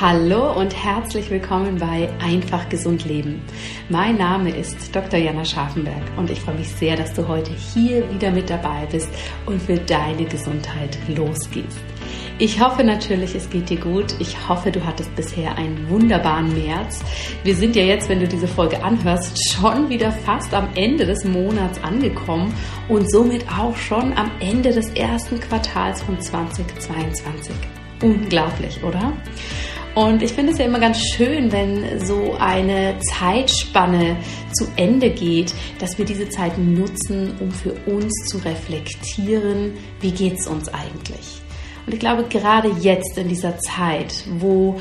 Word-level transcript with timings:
Hallo 0.00 0.58
und 0.58 0.74
herzlich 0.74 1.28
willkommen 1.28 1.76
bei 1.76 2.08
Einfach 2.20 2.70
Gesund 2.70 3.04
Leben. 3.04 3.42
Mein 3.90 4.16
Name 4.16 4.48
ist 4.48 4.96
Dr. 4.96 5.20
Jana 5.20 5.44
Scharfenberg 5.44 6.00
und 6.16 6.30
ich 6.30 6.40
freue 6.40 6.54
mich 6.54 6.70
sehr, 6.70 6.96
dass 6.96 7.12
du 7.12 7.28
heute 7.28 7.50
hier 7.52 8.10
wieder 8.10 8.30
mit 8.30 8.48
dabei 8.48 8.86
bist 8.90 9.10
und 9.44 9.60
für 9.60 9.76
deine 9.76 10.24
Gesundheit 10.24 10.96
losgehst. 11.06 11.78
Ich 12.38 12.62
hoffe 12.62 12.82
natürlich, 12.82 13.34
es 13.34 13.50
geht 13.50 13.68
dir 13.68 13.78
gut. 13.78 14.14
Ich 14.20 14.48
hoffe, 14.48 14.72
du 14.72 14.82
hattest 14.86 15.14
bisher 15.16 15.58
einen 15.58 15.86
wunderbaren 15.90 16.50
März. 16.54 17.04
Wir 17.44 17.54
sind 17.54 17.76
ja 17.76 17.82
jetzt, 17.82 18.08
wenn 18.08 18.20
du 18.20 18.26
diese 18.26 18.48
Folge 18.48 18.82
anhörst, 18.82 19.52
schon 19.52 19.90
wieder 19.90 20.12
fast 20.12 20.54
am 20.54 20.70
Ende 20.76 21.04
des 21.04 21.26
Monats 21.26 21.78
angekommen 21.84 22.54
und 22.88 23.10
somit 23.10 23.44
auch 23.52 23.76
schon 23.76 24.14
am 24.14 24.30
Ende 24.40 24.72
des 24.72 24.88
ersten 24.94 25.38
Quartals 25.40 26.00
von 26.00 26.18
2022. 26.18 27.54
Unglaublich, 28.02 28.82
oder? 28.82 29.12
Und 29.94 30.22
ich 30.22 30.32
finde 30.32 30.52
es 30.52 30.58
ja 30.58 30.66
immer 30.66 30.78
ganz 30.78 30.98
schön, 30.98 31.50
wenn 31.50 32.04
so 32.04 32.34
eine 32.38 32.96
Zeitspanne 33.00 34.16
zu 34.52 34.68
Ende 34.76 35.10
geht, 35.10 35.52
dass 35.80 35.98
wir 35.98 36.04
diese 36.04 36.28
Zeit 36.28 36.56
nutzen, 36.58 37.34
um 37.40 37.50
für 37.50 37.72
uns 37.86 38.12
zu 38.28 38.38
reflektieren, 38.38 39.72
wie 40.00 40.12
geht 40.12 40.38
es 40.38 40.46
uns 40.46 40.68
eigentlich. 40.68 41.40
Und 41.86 41.94
ich 41.94 42.00
glaube, 42.00 42.24
gerade 42.28 42.70
jetzt 42.80 43.18
in 43.18 43.28
dieser 43.28 43.58
Zeit, 43.58 44.24
wo 44.38 44.80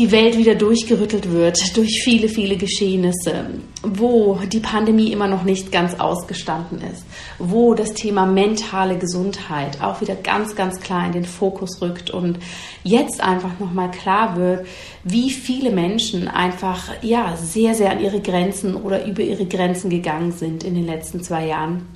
die 0.00 0.12
Welt 0.12 0.38
wieder 0.38 0.54
durchgerüttelt 0.54 1.30
wird 1.30 1.76
durch 1.76 2.00
viele, 2.02 2.30
viele 2.30 2.56
Geschehnisse, 2.56 3.50
wo 3.82 4.38
die 4.50 4.60
Pandemie 4.60 5.12
immer 5.12 5.28
noch 5.28 5.42
nicht 5.42 5.70
ganz 5.70 6.00
ausgestanden 6.00 6.80
ist, 6.90 7.04
wo 7.38 7.74
das 7.74 7.92
Thema 7.92 8.24
mentale 8.24 8.96
Gesundheit 8.96 9.82
auch 9.82 10.00
wieder 10.00 10.14
ganz, 10.14 10.56
ganz 10.56 10.80
klar 10.80 11.04
in 11.04 11.12
den 11.12 11.26
Fokus 11.26 11.82
rückt 11.82 12.08
und 12.10 12.38
jetzt 12.82 13.20
einfach 13.20 13.60
nochmal 13.60 13.90
klar 13.90 14.38
wird, 14.38 14.66
wie 15.04 15.30
viele 15.30 15.70
Menschen 15.70 16.28
einfach 16.28 16.94
ja 17.02 17.36
sehr, 17.36 17.74
sehr 17.74 17.90
an 17.90 18.00
ihre 18.00 18.20
Grenzen 18.20 18.76
oder 18.76 19.04
über 19.04 19.20
ihre 19.20 19.44
Grenzen 19.44 19.90
gegangen 19.90 20.32
sind 20.32 20.64
in 20.64 20.76
den 20.76 20.86
letzten 20.86 21.22
zwei 21.22 21.46
Jahren. 21.46 21.86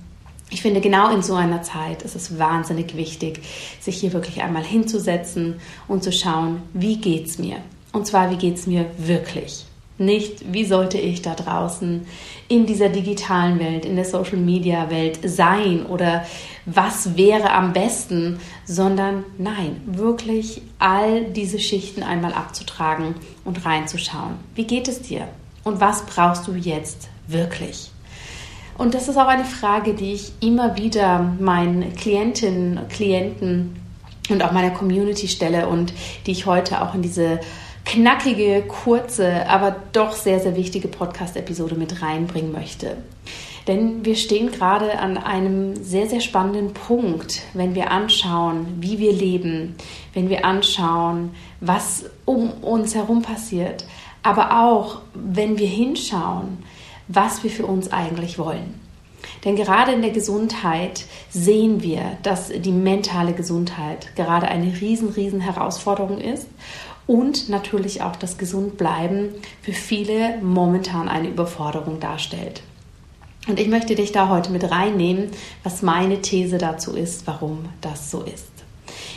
Ich 0.51 0.61
finde, 0.61 0.83
genau 0.83 1.11
in 1.11 1.23
so 1.23 1.36
einer 1.36 1.62
Zeit 1.62 2.03
ist 2.03 2.17
es 2.17 2.39
wahnsinnig 2.39 2.98
wichtig, 2.98 3.41
sich 3.81 3.97
hier 3.97 4.12
wirklich 4.12 4.42
einmal 4.42 4.62
hinzusetzen 4.62 5.55
und 5.89 6.05
zu 6.05 6.12
schauen, 6.12 6.61
wie 6.75 6.98
geht's 6.98 7.39
mir? 7.39 7.57
Und 7.95 8.09
zwar, 8.09 8.28
wie 8.33 8.37
geht 8.37 8.56
es 8.56 8.67
mir 8.67 8.87
wirklich? 8.98 9.67
Nicht, 9.98 10.53
wie 10.53 10.64
sollte 10.64 10.98
ich 10.98 11.23
da 11.23 11.37
draußen 11.37 12.05
in 12.48 12.67
dieser 12.67 12.89
digitalen 12.89 13.61
Welt, 13.61 13.84
in 13.84 13.95
der 13.95 14.05
Social-Media-Welt 14.05 15.20
sein 15.23 15.86
oder 15.86 16.25
was 16.67 17.17
wäre 17.17 17.53
am 17.53 17.73
besten, 17.73 18.41
sondern 18.64 19.25
nein, 19.39 19.81
wirklich 19.86 20.61
all 20.81 21.27
diese 21.27 21.61
Schichten 21.61 22.03
einmal 22.03 22.33
abzutragen 22.33 23.14
und 23.45 23.64
reinzuschauen. 23.64 24.34
Wie 24.56 24.67
geht 24.67 24.89
es 24.89 25.01
dir? 25.03 25.29
Und 25.62 25.81
was 25.81 26.05
brauchst 26.05 26.48
du 26.48 26.55
jetzt 26.55 27.08
wirklich? 27.29 27.92
Und 28.77 28.95
das 28.95 29.06
ist 29.06 29.17
auch 29.17 29.29
eine 29.29 29.45
Frage, 29.45 29.95
die 29.95 30.14
ich 30.14 30.33
immer 30.41 30.77
wieder 30.77 31.20
meinen 31.39 31.95
Klientinnen, 31.95 32.89
Klienten 32.89 33.77
und 34.29 34.42
auch 34.42 34.51
meiner 34.51 34.70
Community 34.70 35.29
stelle 35.29 35.69
und 35.69 35.92
die 36.27 36.33
ich 36.33 36.47
heute 36.47 36.83
auch 36.83 36.97
in 36.97 37.03
diese 37.03 37.39
knackige, 37.85 38.63
kurze, 38.63 39.49
aber 39.49 39.77
doch 39.93 40.13
sehr, 40.13 40.41
sehr 40.41 40.57
wichtige 40.57 40.89
Podcast-Episode 40.89 41.75
mit 41.75 42.03
reinbringen 42.03 42.53
möchte. 42.53 42.97
Denn 43.67 44.05
wir 44.05 44.17
stehen 44.17 44.51
gerade 44.51 44.99
an 44.99 45.17
einem 45.17 45.77
sehr, 45.77 46.07
sehr 46.07 46.21
spannenden 46.21 46.75
Punkt, 46.75 47.43
wenn 47.55 47.75
wir 47.75 47.91
anschauen, 47.91 48.67
wie 48.81 48.99
wir 48.99 49.13
leben, 49.13 49.77
wenn 50.13 50.29
wir 50.29 50.45
anschauen, 50.45 51.31
was 51.61 52.05
um 52.27 52.51
uns 52.63 52.95
herum 52.95 53.23
passiert, 53.23 53.87
aber 54.23 54.63
auch, 54.63 55.01
wenn 55.15 55.59
wir 55.59 55.69
hinschauen, 55.69 56.59
was 57.09 57.43
wir 57.43 57.51
für 57.51 57.67
uns 57.67 57.91
eigentlich 57.91 58.39
wollen. 58.39 58.81
Denn 59.45 59.57
gerade 59.57 59.92
in 59.92 60.03
der 60.03 60.11
Gesundheit 60.11 61.05
sehen 61.31 61.83
wir, 61.83 62.19
dass 62.23 62.48
die 62.48 62.73
mentale 62.73 63.33
Gesundheit 63.33 64.14
gerade 64.17 64.48
eine 64.48 64.81
riesen, 64.81 65.11
riesen 65.11 65.41
Herausforderung 65.41 66.19
ist 66.19 66.47
und 67.07 67.48
natürlich 67.48 68.03
auch 68.03 68.17
das 68.17 68.39
Gesundbleiben 68.39 69.31
für 69.63 69.73
viele 69.73 70.39
momentan 70.42 71.09
eine 71.09 71.29
Überforderung 71.29 72.01
darstellt. 72.01 72.63
Und 73.47 73.61
ich 73.61 73.69
möchte 73.69 73.95
dich 73.95 74.13
da 74.13 74.29
heute 74.29 74.51
mit 74.51 74.70
reinnehmen, 74.70 75.31
was 75.63 75.83
meine 75.83 76.23
These 76.23 76.59
dazu 76.59 76.95
ist, 76.95 77.27
warum 77.27 77.69
das 77.81 78.11
so 78.11 78.23
ist. 78.23 78.48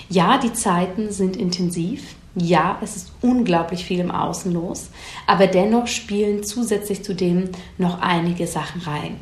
Ja, 0.09 0.37
die 0.37 0.53
Zeiten 0.53 1.11
sind 1.11 1.37
intensiv. 1.37 2.15
Ja, 2.35 2.77
es 2.83 2.97
ist 2.97 3.11
unglaublich 3.21 3.85
viel 3.85 3.99
im 3.99 4.11
Außen 4.11 4.53
los, 4.53 4.89
aber 5.25 5.47
dennoch 5.47 5.87
spielen 5.87 6.43
zusätzlich 6.43 7.03
zu 7.03 7.15
dem 7.15 7.49
noch 7.79 7.99
einige 8.01 8.45
Sachen 8.45 8.81
rein. 8.81 9.19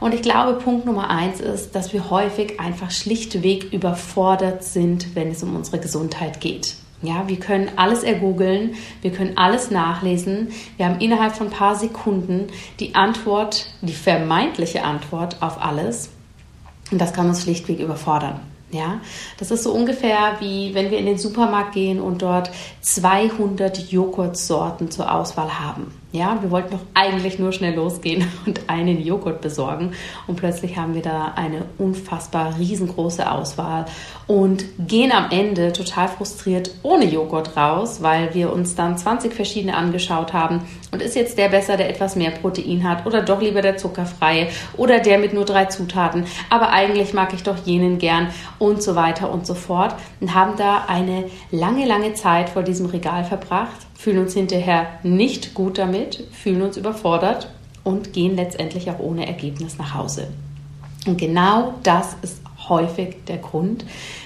Und 0.00 0.12
ich 0.12 0.22
glaube, 0.22 0.58
Punkt 0.58 0.84
Nummer 0.84 1.08
eins 1.08 1.40
ist, 1.40 1.74
dass 1.74 1.92
wir 1.92 2.10
häufig 2.10 2.60
einfach 2.60 2.90
schlichtweg 2.90 3.72
überfordert 3.72 4.64
sind, 4.64 5.14
wenn 5.14 5.30
es 5.30 5.42
um 5.42 5.56
unsere 5.56 5.78
Gesundheit 5.78 6.40
geht. 6.40 6.76
Ja, 7.00 7.28
wir 7.28 7.38
können 7.38 7.70
alles 7.76 8.02
ergoogeln, 8.02 8.74
wir 9.02 9.12
können 9.12 9.38
alles 9.38 9.70
nachlesen. 9.70 10.48
Wir 10.76 10.86
haben 10.86 11.00
innerhalb 11.00 11.36
von 11.36 11.46
ein 11.46 11.52
paar 11.52 11.76
Sekunden 11.76 12.48
die 12.80 12.96
Antwort, 12.96 13.70
die 13.82 13.92
vermeintliche 13.92 14.82
Antwort 14.82 15.40
auf 15.40 15.62
alles. 15.62 16.10
Und 16.90 17.00
das 17.00 17.12
kann 17.12 17.28
uns 17.28 17.42
schlichtweg 17.42 17.78
überfordern. 17.78 18.40
Ja, 18.70 19.00
das 19.38 19.50
ist 19.50 19.62
so 19.62 19.72
ungefähr 19.72 20.36
wie 20.40 20.74
wenn 20.74 20.90
wir 20.90 20.98
in 20.98 21.06
den 21.06 21.16
Supermarkt 21.16 21.72
gehen 21.72 22.00
und 22.00 22.20
dort 22.20 22.50
200 22.82 23.90
Joghurtsorten 23.90 24.90
zur 24.90 25.10
Auswahl 25.10 25.58
haben. 25.58 25.90
Ja, 26.10 26.38
wir 26.40 26.50
wollten 26.50 26.70
doch 26.70 26.80
eigentlich 26.94 27.38
nur 27.38 27.52
schnell 27.52 27.74
losgehen 27.74 28.26
und 28.46 28.70
einen 28.70 29.04
Joghurt 29.04 29.42
besorgen. 29.42 29.92
Und 30.26 30.36
plötzlich 30.36 30.78
haben 30.78 30.94
wir 30.94 31.02
da 31.02 31.32
eine 31.36 31.66
unfassbar 31.76 32.58
riesengroße 32.58 33.30
Auswahl 33.30 33.84
und 34.26 34.64
gehen 34.78 35.12
am 35.12 35.30
Ende 35.30 35.72
total 35.74 36.08
frustriert 36.08 36.70
ohne 36.82 37.04
Joghurt 37.04 37.58
raus, 37.58 38.02
weil 38.02 38.34
wir 38.34 38.54
uns 38.54 38.74
dann 38.74 38.96
20 38.96 39.34
verschiedene 39.34 39.76
angeschaut 39.76 40.32
haben. 40.32 40.62
Und 40.92 41.02
ist 41.02 41.14
jetzt 41.14 41.36
der 41.36 41.50
besser, 41.50 41.76
der 41.76 41.90
etwas 41.90 42.16
mehr 42.16 42.30
Protein 42.30 42.88
hat 42.88 43.04
oder 43.04 43.20
doch 43.20 43.42
lieber 43.42 43.60
der 43.60 43.76
zuckerfreie 43.76 44.48
oder 44.78 45.00
der 45.00 45.18
mit 45.18 45.34
nur 45.34 45.44
drei 45.44 45.66
Zutaten, 45.66 46.24
aber 46.48 46.70
eigentlich 46.70 47.12
mag 47.12 47.34
ich 47.34 47.42
doch 47.42 47.58
jenen 47.66 47.98
gern 47.98 48.28
und 48.58 48.82
so 48.82 48.96
weiter 48.96 49.30
und 49.30 49.46
so 49.46 49.52
fort. 49.52 49.94
Und 50.20 50.34
haben 50.34 50.56
da 50.56 50.86
eine 50.88 51.24
lange, 51.50 51.86
lange 51.86 52.14
Zeit 52.14 52.48
vor 52.48 52.62
diesem 52.62 52.86
Regal 52.86 53.24
verbracht 53.24 53.87
fühlen 53.98 54.18
uns 54.18 54.34
hinterher 54.34 54.86
nicht 55.02 55.54
gut 55.54 55.76
damit, 55.76 56.22
fühlen 56.30 56.62
uns 56.62 56.76
überfordert 56.76 57.50
und 57.82 58.12
gehen 58.12 58.36
letztendlich 58.36 58.88
auch 58.90 59.00
ohne 59.00 59.26
Ergebnis 59.26 59.76
nach 59.76 59.92
Hause. 59.92 60.28
Und 61.04 61.18
genau 61.18 61.74
das 61.82 62.14
ist 62.22 62.40
häufig 62.68 63.16
der 63.26 63.38
Grund, 63.38 63.84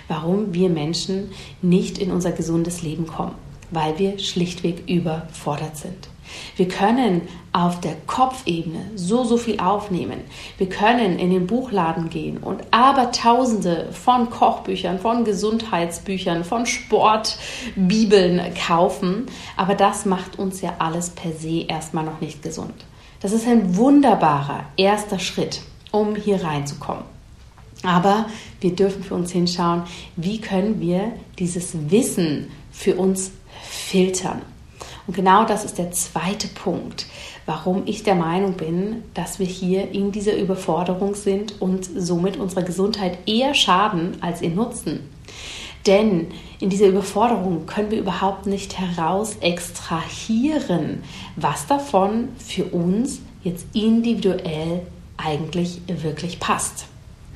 warum 0.08 0.52
wir 0.52 0.68
Menschen 0.68 1.30
nicht 1.62 1.96
in 1.96 2.10
unser 2.10 2.32
gesundes 2.32 2.82
Leben 2.82 3.06
kommen, 3.06 3.34
weil 3.70 3.98
wir 3.98 4.18
schlichtweg 4.18 4.90
überfordert 4.90 5.78
sind. 5.78 6.11
Wir 6.56 6.68
können 6.68 7.22
auf 7.52 7.80
der 7.80 7.94
Kopfebene 8.06 8.90
so, 8.94 9.24
so 9.24 9.36
viel 9.36 9.60
aufnehmen. 9.60 10.20
Wir 10.58 10.68
können 10.68 11.18
in 11.18 11.30
den 11.30 11.46
Buchladen 11.46 12.08
gehen 12.08 12.38
und 12.38 12.62
aber 12.70 13.12
tausende 13.12 13.88
von 13.92 14.30
Kochbüchern, 14.30 14.98
von 14.98 15.24
Gesundheitsbüchern, 15.24 16.44
von 16.44 16.66
Sportbibeln 16.66 18.54
kaufen. 18.54 19.26
Aber 19.56 19.74
das 19.74 20.06
macht 20.06 20.38
uns 20.38 20.60
ja 20.62 20.74
alles 20.78 21.10
per 21.10 21.32
se 21.32 21.66
erstmal 21.68 22.04
noch 22.04 22.20
nicht 22.20 22.42
gesund. 22.42 22.74
Das 23.20 23.32
ist 23.32 23.46
ein 23.46 23.76
wunderbarer 23.76 24.64
erster 24.76 25.18
Schritt, 25.18 25.60
um 25.90 26.16
hier 26.16 26.42
reinzukommen. 26.42 27.04
Aber 27.84 28.26
wir 28.60 28.74
dürfen 28.74 29.02
für 29.02 29.14
uns 29.14 29.32
hinschauen, 29.32 29.82
wie 30.16 30.40
können 30.40 30.80
wir 30.80 31.12
dieses 31.38 31.90
Wissen 31.90 32.50
für 32.70 32.96
uns 32.96 33.32
filtern. 33.62 34.42
Und 35.06 35.16
genau 35.16 35.44
das 35.44 35.64
ist 35.64 35.78
der 35.78 35.90
zweite 35.90 36.48
Punkt, 36.48 37.06
warum 37.46 37.82
ich 37.86 38.02
der 38.02 38.14
Meinung 38.14 38.54
bin, 38.54 39.02
dass 39.14 39.38
wir 39.38 39.46
hier 39.46 39.90
in 39.90 40.12
dieser 40.12 40.36
Überforderung 40.36 41.14
sind 41.14 41.60
und 41.60 41.84
somit 41.84 42.36
unserer 42.36 42.62
Gesundheit 42.62 43.18
eher 43.26 43.54
schaden 43.54 44.16
als 44.20 44.42
ihr 44.42 44.50
Nutzen. 44.50 45.00
Denn 45.86 46.28
in 46.60 46.70
dieser 46.70 46.86
Überforderung 46.86 47.66
können 47.66 47.90
wir 47.90 47.98
überhaupt 47.98 48.46
nicht 48.46 48.78
heraus 48.78 49.36
extrahieren, 49.40 51.02
was 51.34 51.66
davon 51.66 52.28
für 52.38 52.66
uns 52.66 53.20
jetzt 53.42 53.66
individuell 53.72 54.82
eigentlich 55.16 55.80
wirklich 55.88 56.38
passt. 56.38 56.86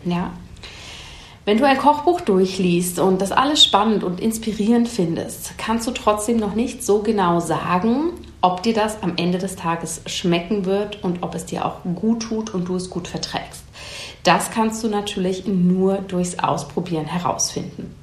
Ja, 0.05 0.31
wenn 1.47 1.59
du 1.59 1.65
ein 1.65 1.79
Kochbuch 1.79 2.23
durchliest 2.23 2.99
und 2.99 3.23
das 3.23 3.31
alles 3.31 3.63
spannend 3.63 4.03
und 4.03 4.21
inspirierend 4.21 4.89
findest, 4.89 5.57
kannst 5.57 5.87
du 5.87 5.93
trotzdem 5.93 6.39
noch 6.39 6.57
nicht 6.57 6.83
so 6.83 7.03
genau 7.03 7.39
sagen, 7.39 8.15
ob 8.41 8.65
dir 8.65 8.75
das 8.75 9.01
am 9.05 9.13
Ende 9.17 9.39
des 9.39 9.55
Tages 9.55 10.03
schmecken 10.07 10.65
wird 10.65 11.05
und 11.05 11.23
ob 11.23 11.37
es 11.37 11.47
dir 11.47 11.65
auch 11.65 11.85
gut 11.95 12.25
tut 12.25 12.53
und 12.53 12.69
du 12.69 12.75
es 12.75 12.91
gut 12.91 13.07
verträgst. 13.07 13.63
Das 14.25 14.51
kannst 14.51 14.83
du 14.83 14.89
natürlich 14.89 15.47
nur 15.47 15.99
durchs 15.99 16.41
Ausprobieren 16.41 17.07
herausfinden. 17.07 17.95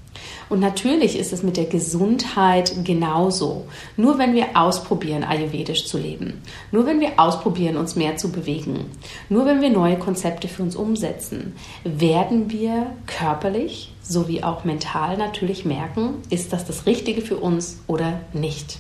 Und 0.50 0.60
natürlich 0.60 1.18
ist 1.18 1.34
es 1.34 1.44
mit 1.44 1.58
der 1.58 1.66
Gesundheit 1.66 2.74
genauso. 2.84 3.66
Nur 3.98 4.18
wenn 4.18 4.34
wir 4.34 4.56
ausprobieren, 4.56 5.24
ayurvedisch 5.24 5.86
zu 5.86 5.98
leben, 5.98 6.42
nur 6.72 6.86
wenn 6.86 7.00
wir 7.00 7.14
ausprobieren, 7.18 7.78
uns 7.78 7.96
mehr 7.96 8.18
zu 8.18 8.32
bewegen, 8.32 8.86
nur 9.30 9.46
wenn 9.46 9.62
wir 9.62 9.70
neue 9.70 9.98
Konzepte 9.98 10.48
für 10.48 10.64
uns 10.64 10.76
umsetzen, 10.76 11.56
werden 11.84 12.52
wir 12.52 12.88
körperlich 13.08 13.92
sowie 14.02 14.44
auch 14.44 14.64
mental 14.64 15.18
natürlich 15.18 15.66
merken, 15.66 16.16
ist 16.30 16.54
das 16.54 16.66
das 16.66 16.86
Richtige 16.86 17.22
für 17.22 17.38
uns 17.38 17.80
oder 17.88 18.20
nicht. 18.34 18.80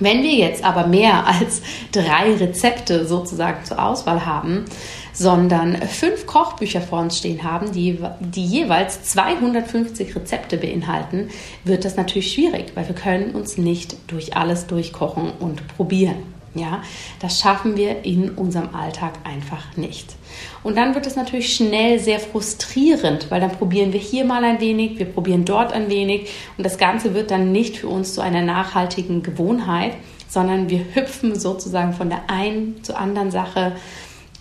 Wenn 0.00 0.22
wir 0.22 0.32
jetzt 0.32 0.64
aber 0.64 0.86
mehr 0.86 1.26
als 1.26 1.60
drei 1.92 2.34
Rezepte 2.34 3.06
sozusagen 3.06 3.64
zur 3.66 3.84
Auswahl 3.84 4.24
haben, 4.24 4.64
sondern 5.12 5.76
fünf 5.82 6.26
Kochbücher 6.26 6.80
vor 6.80 7.00
uns 7.00 7.18
stehen 7.18 7.42
haben, 7.42 7.72
die, 7.72 7.98
die 8.20 8.44
jeweils 8.44 9.02
250 9.02 10.14
Rezepte 10.16 10.56
beinhalten, 10.56 11.30
wird 11.64 11.84
das 11.84 11.96
natürlich 11.96 12.32
schwierig, 12.32 12.72
weil 12.74 12.86
wir 12.88 12.94
können 12.94 13.32
uns 13.32 13.58
nicht 13.58 13.96
durch 14.06 14.36
alles 14.36 14.66
durchkochen 14.66 15.32
und 15.38 15.66
probieren. 15.76 16.40
Ja, 16.52 16.82
das 17.20 17.38
schaffen 17.38 17.76
wir 17.76 18.04
in 18.04 18.30
unserem 18.30 18.74
Alltag 18.74 19.12
einfach 19.22 19.76
nicht. 19.76 20.16
Und 20.64 20.76
dann 20.76 20.96
wird 20.96 21.06
es 21.06 21.14
natürlich 21.14 21.54
schnell 21.54 22.00
sehr 22.00 22.18
frustrierend, 22.18 23.30
weil 23.30 23.40
dann 23.40 23.52
probieren 23.52 23.92
wir 23.92 24.00
hier 24.00 24.24
mal 24.24 24.42
ein 24.42 24.60
wenig, 24.60 24.98
wir 24.98 25.06
probieren 25.06 25.44
dort 25.44 25.72
ein 25.72 25.88
wenig 25.88 26.28
und 26.58 26.64
das 26.64 26.76
Ganze 26.76 27.14
wird 27.14 27.30
dann 27.30 27.52
nicht 27.52 27.76
für 27.76 27.86
uns 27.86 28.14
zu 28.14 28.20
einer 28.20 28.42
nachhaltigen 28.42 29.22
Gewohnheit, 29.22 29.92
sondern 30.28 30.68
wir 30.68 30.84
hüpfen 30.92 31.38
sozusagen 31.38 31.92
von 31.92 32.08
der 32.08 32.28
einen 32.28 32.82
zur 32.82 32.98
anderen 32.98 33.30
Sache, 33.30 33.76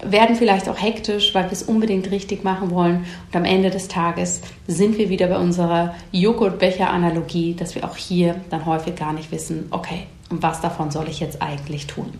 werden 0.04 0.36
vielleicht 0.36 0.70
auch 0.70 0.82
hektisch, 0.82 1.34
weil 1.36 1.46
wir 1.46 1.52
es 1.52 1.64
unbedingt 1.64 2.10
richtig 2.12 2.44
machen 2.44 2.72
wollen. 2.72 3.06
Und 3.28 3.36
am 3.36 3.46
Ende 3.46 3.70
des 3.70 3.88
Tages 3.88 4.42
sind 4.68 4.98
wir 4.98 5.10
wieder 5.10 5.28
bei 5.28 5.38
unserer 5.38 5.96
Joghurtbecher-Analogie, 6.12 7.56
dass 7.56 7.76
wir 7.76 7.84
auch 7.84 7.98
hier 7.98 8.36
dann 8.50 8.66
häufig 8.66 8.96
gar 8.96 9.14
nicht 9.14 9.32
wissen, 9.32 9.68
okay, 9.72 10.08
und 10.30 10.44
was 10.44 10.62
davon 10.62 10.92
soll 10.92 11.10
ich 11.10 11.20
jetzt 11.20 11.42
eigentlich 11.42 11.88
tun? 11.88 12.14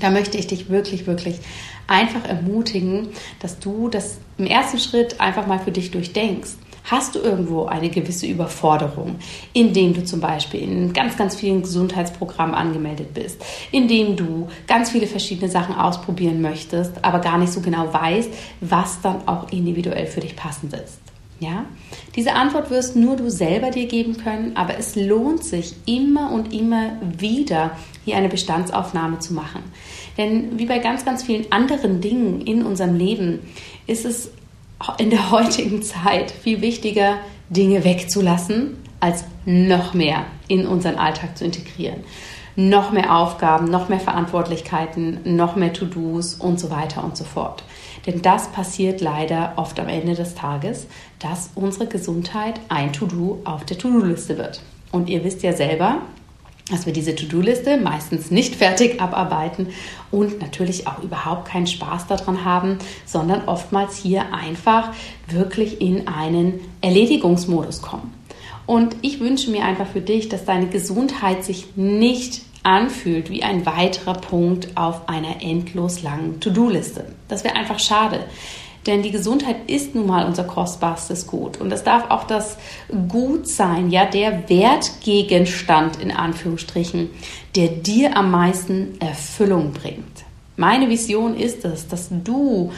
Da 0.00 0.10
möchte 0.10 0.38
ich 0.38 0.46
dich 0.46 0.70
wirklich, 0.70 1.06
wirklich 1.06 1.40
einfach 1.86 2.24
ermutigen, 2.24 3.08
dass 3.40 3.58
du 3.58 3.88
das 3.88 4.18
im 4.38 4.46
ersten 4.46 4.78
Schritt 4.78 5.20
einfach 5.20 5.46
mal 5.46 5.58
für 5.58 5.72
dich 5.72 5.90
durchdenkst. 5.90 6.52
Hast 6.90 7.14
du 7.14 7.18
irgendwo 7.18 7.66
eine 7.66 7.90
gewisse 7.90 8.26
Überforderung, 8.26 9.16
indem 9.52 9.92
du 9.92 10.04
zum 10.04 10.20
Beispiel 10.20 10.62
in 10.62 10.92
ganz, 10.94 11.18
ganz 11.18 11.36
vielen 11.36 11.60
Gesundheitsprogrammen 11.60 12.54
angemeldet 12.54 13.12
bist, 13.12 13.44
indem 13.70 14.16
du 14.16 14.48
ganz 14.66 14.90
viele 14.90 15.06
verschiedene 15.06 15.50
Sachen 15.50 15.74
ausprobieren 15.74 16.40
möchtest, 16.40 17.04
aber 17.04 17.18
gar 17.18 17.36
nicht 17.36 17.52
so 17.52 17.60
genau 17.60 17.92
weißt, 17.92 18.30
was 18.62 19.02
dann 19.02 19.28
auch 19.28 19.52
individuell 19.52 20.06
für 20.06 20.20
dich 20.20 20.34
passend 20.34 20.72
ist? 20.72 20.98
Ja, 21.40 21.66
diese 22.16 22.32
Antwort 22.32 22.70
wirst 22.70 22.96
nur 22.96 23.14
du 23.14 23.30
selber 23.30 23.70
dir 23.70 23.86
geben 23.86 24.16
können, 24.16 24.56
aber 24.56 24.76
es 24.76 24.96
lohnt 24.96 25.44
sich 25.44 25.74
immer 25.86 26.32
und 26.32 26.52
immer 26.52 26.92
wieder 27.18 27.72
hier 28.04 28.16
eine 28.16 28.28
Bestandsaufnahme 28.28 29.20
zu 29.20 29.34
machen. 29.34 29.62
Denn 30.16 30.58
wie 30.58 30.66
bei 30.66 30.78
ganz, 30.78 31.04
ganz 31.04 31.22
vielen 31.22 31.52
anderen 31.52 32.00
Dingen 32.00 32.40
in 32.40 32.64
unserem 32.64 32.96
Leben 32.96 33.38
ist 33.86 34.04
es 34.04 34.32
in 34.98 35.10
der 35.10 35.30
heutigen 35.30 35.82
Zeit 35.82 36.30
viel 36.30 36.60
wichtiger, 36.60 37.18
Dinge 37.50 37.84
wegzulassen, 37.84 38.76
als 39.00 39.24
noch 39.44 39.94
mehr 39.94 40.26
in 40.48 40.66
unseren 40.66 40.96
Alltag 40.96 41.36
zu 41.36 41.44
integrieren. 41.44 42.04
Noch 42.56 42.90
mehr 42.90 43.16
Aufgaben, 43.16 43.70
noch 43.70 43.88
mehr 43.88 44.00
Verantwortlichkeiten, 44.00 45.36
noch 45.36 45.54
mehr 45.54 45.72
To-Dos 45.72 46.34
und 46.34 46.58
so 46.58 46.70
weiter 46.70 47.04
und 47.04 47.16
so 47.16 47.22
fort. 47.22 47.62
Denn 48.06 48.20
das 48.20 48.48
passiert 48.48 49.00
leider 49.00 49.52
oft 49.56 49.78
am 49.78 49.88
Ende 49.88 50.14
des 50.14 50.34
Tages, 50.34 50.88
dass 51.20 51.50
unsere 51.54 51.86
Gesundheit 51.86 52.60
ein 52.68 52.92
To-Do 52.92 53.40
auf 53.44 53.64
der 53.64 53.78
To-Do-Liste 53.78 54.38
wird. 54.38 54.60
Und 54.90 55.08
ihr 55.08 55.22
wisst 55.22 55.42
ja 55.42 55.52
selber, 55.52 56.02
dass 56.70 56.86
wir 56.86 56.92
diese 56.92 57.14
To-Do-Liste 57.14 57.78
meistens 57.78 58.30
nicht 58.30 58.56
fertig 58.56 59.00
abarbeiten 59.00 59.68
und 60.10 60.40
natürlich 60.40 60.86
auch 60.86 61.02
überhaupt 61.02 61.48
keinen 61.48 61.66
Spaß 61.66 62.06
daran 62.06 62.44
haben, 62.44 62.78
sondern 63.06 63.48
oftmals 63.48 63.96
hier 63.96 64.32
einfach 64.34 64.92
wirklich 65.28 65.80
in 65.80 66.08
einen 66.08 66.60
Erledigungsmodus 66.80 67.82
kommen. 67.82 68.12
Und 68.66 68.96
ich 69.00 69.20
wünsche 69.20 69.50
mir 69.50 69.64
einfach 69.64 69.86
für 69.86 70.02
dich, 70.02 70.28
dass 70.28 70.44
deine 70.44 70.66
Gesundheit 70.66 71.42
sich 71.42 71.76
nicht 71.76 72.42
anfühlt 72.62 73.30
wie 73.30 73.42
ein 73.42 73.64
weiterer 73.64 74.14
Punkt 74.14 74.76
auf 74.76 75.08
einer 75.08 75.42
endlos 75.42 76.02
langen 76.02 76.38
To-Do-Liste. 76.40 77.06
Das 77.28 77.44
wäre 77.44 77.56
einfach 77.56 77.78
schade. 77.78 78.20
Denn 78.86 79.02
die 79.02 79.10
Gesundheit 79.10 79.56
ist 79.66 79.94
nun 79.94 80.06
mal 80.06 80.24
unser 80.24 80.44
kostbarstes 80.44 81.26
Gut. 81.26 81.60
Und 81.60 81.72
es 81.72 81.84
darf 81.84 82.10
auch 82.10 82.24
das 82.24 82.56
Gut 83.08 83.48
sein, 83.48 83.90
ja, 83.90 84.06
der 84.06 84.48
Wertgegenstand 84.48 86.00
in 86.00 86.10
Anführungsstrichen, 86.10 87.10
der 87.56 87.68
dir 87.68 88.16
am 88.16 88.30
meisten 88.30 89.00
Erfüllung 89.00 89.72
bringt. 89.72 90.24
Meine 90.56 90.88
Vision 90.88 91.36
ist 91.36 91.64
es, 91.64 91.86
dass 91.86 92.08
du 92.10 92.72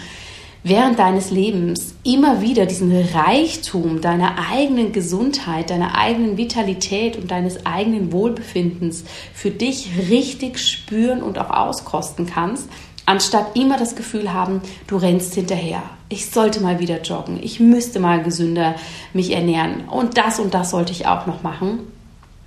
während 0.63 0.99
deines 0.99 1.31
Lebens 1.31 1.95
immer 2.05 2.43
wieder 2.43 2.67
diesen 2.67 2.93
Reichtum 2.93 4.01
deiner 4.01 4.51
eigenen 4.51 4.93
Gesundheit, 4.93 5.71
deiner 5.71 5.97
eigenen 5.97 6.37
Vitalität 6.37 7.17
und 7.17 7.31
deines 7.31 7.65
eigenen 7.65 8.13
Wohlbefindens 8.13 9.05
für 9.33 9.51
dich 9.51 9.91
richtig 10.11 10.59
spüren 10.59 11.23
und 11.23 11.39
auch 11.39 11.51
auskosten 11.51 12.27
kannst, 12.27 12.69
anstatt 13.11 13.57
immer 13.57 13.77
das 13.77 13.97
Gefühl 13.97 14.33
haben, 14.33 14.61
du 14.87 14.97
rennst 14.97 15.35
hinterher. 15.35 15.83
Ich 16.09 16.31
sollte 16.31 16.61
mal 16.61 16.79
wieder 16.79 17.03
joggen, 17.03 17.43
ich 17.43 17.59
müsste 17.59 17.99
mal 17.99 18.23
gesünder 18.23 18.77
mich 19.13 19.33
ernähren 19.33 19.89
und 19.89 20.17
das 20.17 20.39
und 20.39 20.55
das 20.55 20.71
sollte 20.71 20.93
ich 20.93 21.09
auch 21.09 21.27
noch 21.27 21.43
machen. 21.43 21.81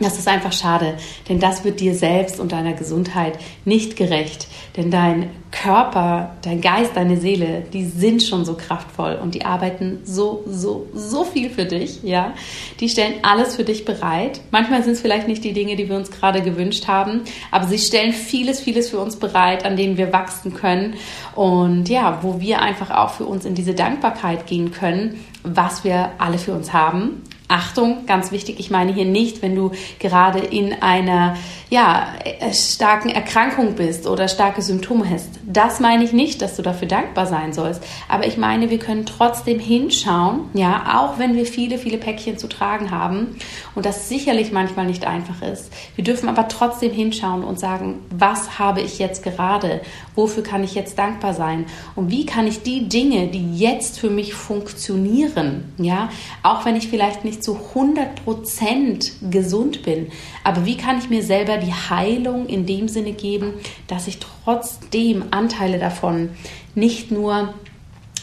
Das 0.03 0.19
ist 0.19 0.27
einfach 0.27 0.51
schade, 0.51 0.95
denn 1.29 1.39
das 1.39 1.63
wird 1.63 1.79
dir 1.79 1.95
selbst 1.95 2.41
und 2.41 2.51
deiner 2.51 2.73
Gesundheit 2.73 3.39
nicht 3.63 3.95
gerecht. 3.95 4.47
Denn 4.75 4.91
dein 4.91 5.29
Körper, 5.49 6.35
dein 6.41 6.59
Geist, 6.59 6.91
deine 6.95 7.15
Seele, 7.15 7.63
die 7.71 7.85
sind 7.85 8.21
schon 8.21 8.43
so 8.43 8.55
kraftvoll 8.55 9.17
und 9.21 9.33
die 9.33 9.45
arbeiten 9.45 9.99
so, 10.03 10.43
so, 10.45 10.87
so 10.93 11.23
viel 11.23 11.49
für 11.49 11.63
dich, 11.63 12.03
ja. 12.03 12.33
Die 12.81 12.89
stellen 12.89 13.13
alles 13.21 13.55
für 13.55 13.63
dich 13.63 13.85
bereit. 13.85 14.41
Manchmal 14.51 14.83
sind 14.83 14.93
es 14.93 15.01
vielleicht 15.01 15.29
nicht 15.29 15.43
die 15.45 15.53
Dinge, 15.53 15.77
die 15.77 15.87
wir 15.87 15.95
uns 15.95 16.11
gerade 16.11 16.41
gewünscht 16.41 16.87
haben, 16.89 17.21
aber 17.51 17.67
sie 17.67 17.79
stellen 17.79 18.11
vieles, 18.11 18.59
vieles 18.59 18.89
für 18.89 18.99
uns 18.99 19.15
bereit, 19.15 19.63
an 19.63 19.77
denen 19.77 19.95
wir 19.95 20.11
wachsen 20.11 20.53
können 20.53 20.95
und 21.33 21.87
ja, 21.87 22.19
wo 22.23 22.41
wir 22.41 22.61
einfach 22.61 22.91
auch 22.91 23.11
für 23.11 23.25
uns 23.25 23.45
in 23.45 23.55
diese 23.55 23.73
Dankbarkeit 23.73 24.47
gehen 24.47 24.71
können, 24.71 25.23
was 25.43 25.85
wir 25.85 26.11
alle 26.17 26.39
für 26.39 26.51
uns 26.53 26.73
haben 26.73 27.21
Achtung, 27.47 28.05
ganz 28.05 28.31
wichtig, 28.31 28.59
ich 28.59 28.71
meine 28.71 28.93
hier 28.93 29.05
nicht, 29.05 29.41
wenn 29.41 29.55
du 29.55 29.71
gerade 29.99 30.39
in 30.39 30.81
einer 30.81 31.35
ja, 31.69 32.07
äh, 32.23 32.53
starken 32.53 33.09
Erkrankung 33.09 33.73
bist 33.73 34.07
oder 34.07 34.27
starke 34.27 34.61
Symptome 34.61 35.09
hast. 35.09 35.39
Das 35.43 35.79
meine 35.79 36.03
ich 36.03 36.13
nicht, 36.13 36.41
dass 36.41 36.55
du 36.55 36.61
dafür 36.61 36.87
dankbar 36.87 37.25
sein 37.25 37.51
sollst. 37.51 37.83
Aber 38.07 38.27
ich 38.27 38.37
meine, 38.37 38.69
wir 38.69 38.79
können 38.79 39.05
trotzdem 39.05 39.59
hinschauen, 39.59 40.41
ja, 40.53 40.99
auch 40.99 41.19
wenn 41.19 41.35
wir 41.35 41.45
viele, 41.45 41.77
viele 41.77 41.97
Päckchen 41.97 42.37
zu 42.37 42.47
tragen 42.47 42.91
haben 42.91 43.37
und 43.75 43.85
das 43.85 44.07
sicherlich 44.07 44.51
manchmal 44.51 44.85
nicht 44.85 45.05
einfach 45.05 45.41
ist. 45.41 45.71
Wir 45.95 46.03
dürfen 46.03 46.29
aber 46.29 46.47
trotzdem 46.47 46.91
hinschauen 46.91 47.43
und 47.43 47.59
sagen, 47.59 47.99
was 48.09 48.59
habe 48.59 48.81
ich 48.81 48.99
jetzt 48.99 49.23
gerade? 49.23 49.81
Wofür 50.15 50.43
kann 50.43 50.63
ich 50.63 50.75
jetzt 50.75 50.97
dankbar 50.99 51.33
sein? 51.33 51.65
Und 51.95 52.11
wie 52.11 52.25
kann 52.25 52.45
ich 52.45 52.61
die 52.61 52.87
Dinge, 52.87 53.27
die 53.27 53.57
jetzt 53.57 53.99
für 53.99 54.09
mich 54.09 54.33
funktionieren, 54.33 55.73
ja, 55.77 56.09
auch 56.43 56.65
wenn 56.65 56.75
ich 56.75 56.87
vielleicht 56.87 57.25
nicht 57.25 57.42
zu 57.43 57.59
100% 57.75 59.29
gesund 59.29 59.83
bin. 59.83 60.07
Aber 60.43 60.65
wie 60.65 60.77
kann 60.77 60.97
ich 60.97 61.09
mir 61.09 61.23
selber 61.23 61.57
die 61.57 61.73
Heilung 61.73 62.47
in 62.47 62.65
dem 62.65 62.87
Sinne 62.87 63.11
geben, 63.11 63.53
dass 63.87 64.07
ich 64.07 64.19
trotzdem 64.19 65.25
Anteile 65.31 65.77
davon 65.77 66.29
nicht 66.73 67.11
nur 67.11 67.53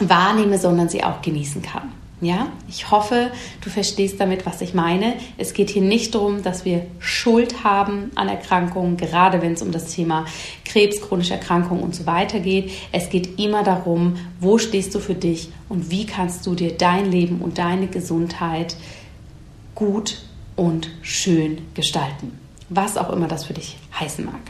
wahrnehme, 0.00 0.58
sondern 0.58 0.88
sie 0.88 1.04
auch 1.04 1.22
genießen 1.22 1.62
kann? 1.62 1.92
Ja, 2.22 2.52
ich 2.68 2.90
hoffe, 2.90 3.30
du 3.62 3.70
verstehst 3.70 4.20
damit, 4.20 4.44
was 4.44 4.60
ich 4.60 4.74
meine. 4.74 5.14
Es 5.38 5.54
geht 5.54 5.70
hier 5.70 5.80
nicht 5.80 6.14
darum, 6.14 6.42
dass 6.42 6.66
wir 6.66 6.84
Schuld 6.98 7.64
haben 7.64 8.10
an 8.14 8.28
Erkrankungen, 8.28 8.98
gerade 8.98 9.40
wenn 9.40 9.54
es 9.54 9.62
um 9.62 9.72
das 9.72 9.86
Thema 9.86 10.26
Krebs, 10.66 11.00
chronische 11.00 11.32
Erkrankungen 11.32 11.82
und 11.82 11.94
so 11.94 12.04
weiter 12.04 12.38
geht. 12.40 12.72
Es 12.92 13.08
geht 13.08 13.40
immer 13.40 13.62
darum, 13.62 14.16
wo 14.38 14.58
stehst 14.58 14.94
du 14.94 14.98
für 14.98 15.14
dich 15.14 15.48
und 15.70 15.90
wie 15.90 16.04
kannst 16.04 16.46
du 16.46 16.54
dir 16.54 16.76
dein 16.76 17.10
Leben 17.10 17.40
und 17.40 17.56
deine 17.56 17.86
Gesundheit 17.86 18.76
gut 19.80 20.18
und 20.56 20.90
schön 21.00 21.62
gestalten. 21.74 22.38
Was 22.68 22.98
auch 22.98 23.10
immer 23.10 23.28
das 23.28 23.46
für 23.46 23.54
dich 23.54 23.78
heißen 23.98 24.24
mag. 24.26 24.42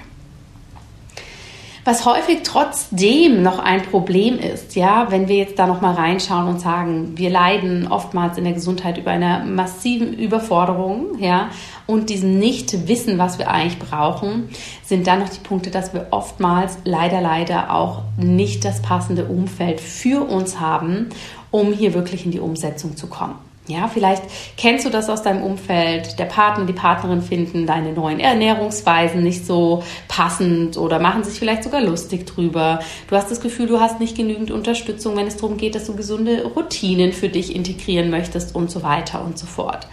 Was 1.85 2.05
häufig 2.05 2.41
trotzdem 2.43 3.43
noch 3.43 3.59
ein 3.59 3.83
Problem 3.83 4.39
ist, 4.39 4.77
ja, 4.77 5.11
wenn 5.11 5.29
wir 5.29 5.37
jetzt 5.37 5.59
da 5.59 5.67
noch 5.67 5.81
mal 5.81 5.95
reinschauen 5.95 6.49
und 6.49 6.61
sagen, 6.61 7.13
wir 7.17 7.31
leiden 7.31 7.87
oftmals 7.89 8.37
in 8.37 8.45
der 8.45 8.53
Gesundheit 8.53 8.99
über 8.99 9.13
eine 9.13 9.45
massiven 9.47 10.13
Überforderung, 10.13 11.19
ja, 11.21 11.49
und 11.87 12.11
diesem 12.11 12.39
Nicht-Wissen, 12.39 13.17
was 13.17 13.39
wir 13.39 13.51
eigentlich 13.51 13.79
brauchen, 13.79 14.51
sind 14.85 15.07
dann 15.07 15.21
noch 15.21 15.31
die 15.31 15.41
Punkte, 15.41 15.71
dass 15.71 15.95
wir 15.95 16.09
oftmals 16.11 16.79
leider, 16.85 17.21
leider 17.23 17.73
auch 17.73 18.03
nicht 18.19 18.65
das 18.65 18.83
passende 18.83 19.25
Umfeld 19.25 19.81
für 19.81 20.29
uns 20.29 20.61
haben, 20.61 21.09
um 21.51 21.73
hier 21.73 21.95
wirklich 21.95 22.27
in 22.27 22.31
die 22.31 22.41
Umsetzung 22.41 22.97
zu 22.97 23.07
kommen. 23.07 23.50
Ja, 23.67 23.88
vielleicht 23.88 24.23
kennst 24.57 24.85
du 24.85 24.90
das 24.90 25.09
aus 25.09 25.23
deinem 25.23 25.45
Umfeld. 25.45 26.19
Der 26.19 26.25
Partner, 26.25 26.64
die 26.64 26.73
Partnerin 26.73 27.23
finden 27.23 27.67
deine 27.67 27.93
neuen 27.93 28.19
Ernährungsweisen 28.19 29.23
nicht 29.23 29.47
so 29.47 29.85
passend 30.09 30.76
oder 30.76 30.99
machen 30.99 31.23
sich 31.23 31.38
vielleicht 31.38 31.62
sogar 31.64 31.81
lustig 31.81 32.26
drüber. 32.26 32.81
Du 33.09 33.17
hast 33.17 33.31
das 33.31 33.40
Gefühl, 33.40 33.67
du 33.67 33.79
hast 33.79 34.00
nicht 34.00 34.17
genügend 34.17 34.50
Unterstützung, 34.50 35.17
wenn 35.17 35.26
es 35.26 35.37
darum 35.37 35.57
geht, 35.57 35.75
dass 35.75 35.87
du 35.87 35.95
gesunde 35.95 36.45
Routinen 36.45 37.12
für 37.12 37.29
dich 37.29 37.55
integrieren 37.55 38.11
möchtest 38.11 38.57
und 38.57 38.71
so 38.71 38.83
weiter 38.83 39.23
und 39.23 39.38
so 39.38 39.47
fort. 39.47 39.87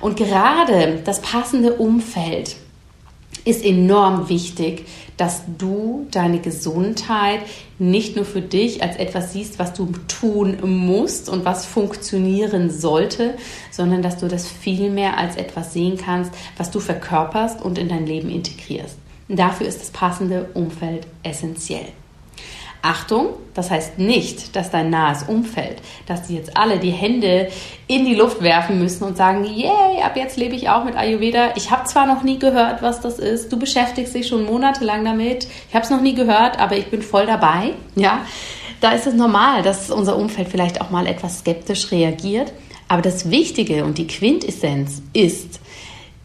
Und 0.00 0.16
gerade 0.16 1.00
das 1.04 1.22
passende 1.22 1.74
Umfeld 1.74 2.56
ist 3.44 3.64
enorm 3.64 4.28
wichtig, 4.28 4.86
dass 5.16 5.42
du 5.58 6.06
deine 6.10 6.40
Gesundheit 6.40 7.40
nicht 7.78 8.16
nur 8.16 8.24
für 8.24 8.40
dich 8.40 8.82
als 8.82 8.96
etwas 8.96 9.32
siehst, 9.32 9.58
was 9.58 9.72
du 9.72 9.92
tun 10.08 10.58
musst 10.62 11.28
und 11.28 11.44
was 11.44 11.66
funktionieren 11.66 12.70
sollte, 12.70 13.34
sondern 13.70 14.02
dass 14.02 14.18
du 14.18 14.28
das 14.28 14.48
vielmehr 14.48 15.18
als 15.18 15.36
etwas 15.36 15.72
sehen 15.72 15.96
kannst, 15.96 16.32
was 16.56 16.70
du 16.70 16.80
verkörperst 16.80 17.62
und 17.62 17.78
in 17.78 17.88
dein 17.88 18.06
Leben 18.06 18.30
integrierst. 18.30 18.96
Dafür 19.28 19.66
ist 19.66 19.80
das 19.80 19.90
passende 19.90 20.50
Umfeld 20.54 21.06
essentiell. 21.22 21.86
Achtung, 22.82 23.28
das 23.54 23.70
heißt 23.70 23.98
nicht, 23.98 24.56
dass 24.56 24.72
dein 24.72 24.90
nahes 24.90 25.22
Umfeld, 25.22 25.80
dass 26.06 26.26
die 26.26 26.34
jetzt 26.34 26.56
alle 26.56 26.78
die 26.78 26.90
Hände 26.90 27.48
in 27.86 28.04
die 28.04 28.16
Luft 28.16 28.42
werfen 28.42 28.80
müssen 28.80 29.04
und 29.04 29.16
sagen, 29.16 29.44
yay, 29.44 30.02
ab 30.02 30.16
jetzt 30.16 30.36
lebe 30.36 30.56
ich 30.56 30.68
auch 30.68 30.84
mit 30.84 30.96
Ayurveda. 30.96 31.52
Ich 31.54 31.70
habe 31.70 31.84
zwar 31.84 32.06
noch 32.06 32.24
nie 32.24 32.40
gehört, 32.40 32.82
was 32.82 33.00
das 33.00 33.20
ist, 33.20 33.52
du 33.52 33.58
beschäftigst 33.58 34.14
dich 34.14 34.26
schon 34.26 34.44
monatelang 34.44 35.04
damit, 35.04 35.46
ich 35.68 35.74
habe 35.74 35.84
es 35.84 35.90
noch 35.90 36.00
nie 36.00 36.14
gehört, 36.14 36.58
aber 36.58 36.76
ich 36.76 36.86
bin 36.86 37.02
voll 37.02 37.26
dabei. 37.26 37.74
Ja, 37.94 38.26
da 38.80 38.90
ist 38.90 39.06
es 39.06 39.14
normal, 39.14 39.62
dass 39.62 39.90
unser 39.92 40.16
Umfeld 40.16 40.48
vielleicht 40.48 40.80
auch 40.80 40.90
mal 40.90 41.06
etwas 41.06 41.38
skeptisch 41.38 41.92
reagiert. 41.92 42.52
Aber 42.88 43.00
das 43.00 43.30
Wichtige 43.30 43.84
und 43.84 43.96
die 43.96 44.06
Quintessenz 44.06 45.02
ist, 45.14 45.60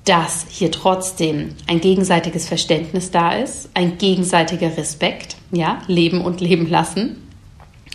dass 0.03 0.45
hier 0.49 0.71
trotzdem 0.71 1.55
ein 1.67 1.81
gegenseitiges 1.81 2.47
Verständnis 2.47 3.11
da 3.11 3.33
ist, 3.33 3.69
ein 3.73 3.97
gegenseitiger 3.97 4.75
Respekt, 4.75 5.36
ja, 5.51 5.81
leben 5.87 6.21
und 6.21 6.41
leben 6.41 6.69
lassen. 6.69 7.17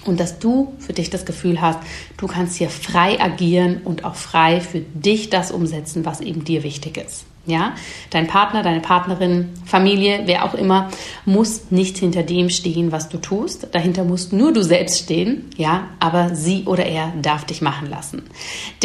Und 0.04 0.18
dass 0.18 0.38
du 0.38 0.74
für 0.78 0.92
dich 0.92 1.10
das 1.10 1.24
Gefühl 1.24 1.60
hast, 1.60 1.78
du 2.16 2.26
kannst 2.26 2.56
hier 2.56 2.70
frei 2.70 3.20
agieren 3.20 3.82
und 3.84 4.04
auch 4.04 4.16
frei 4.16 4.60
für 4.60 4.80
dich 4.80 5.30
das 5.30 5.52
umsetzen, 5.52 6.04
was 6.04 6.20
eben 6.20 6.44
dir 6.44 6.64
wichtig 6.64 6.96
ist. 6.96 7.24
Ja, 7.44 7.74
dein 8.10 8.28
Partner, 8.28 8.62
deine 8.62 8.78
Partnerin, 8.78 9.48
Familie, 9.66 10.22
wer 10.26 10.44
auch 10.44 10.54
immer, 10.54 10.90
muss 11.24 11.72
nicht 11.72 11.98
hinter 11.98 12.22
dem 12.22 12.50
stehen, 12.50 12.92
was 12.92 13.08
du 13.08 13.18
tust. 13.18 13.66
Dahinter 13.72 14.04
musst 14.04 14.32
nur 14.32 14.52
du 14.52 14.62
selbst 14.62 15.00
stehen, 15.00 15.50
ja, 15.56 15.88
aber 15.98 16.36
sie 16.36 16.62
oder 16.66 16.86
er 16.86 17.12
darf 17.20 17.44
dich 17.44 17.60
machen 17.60 17.90
lassen. 17.90 18.22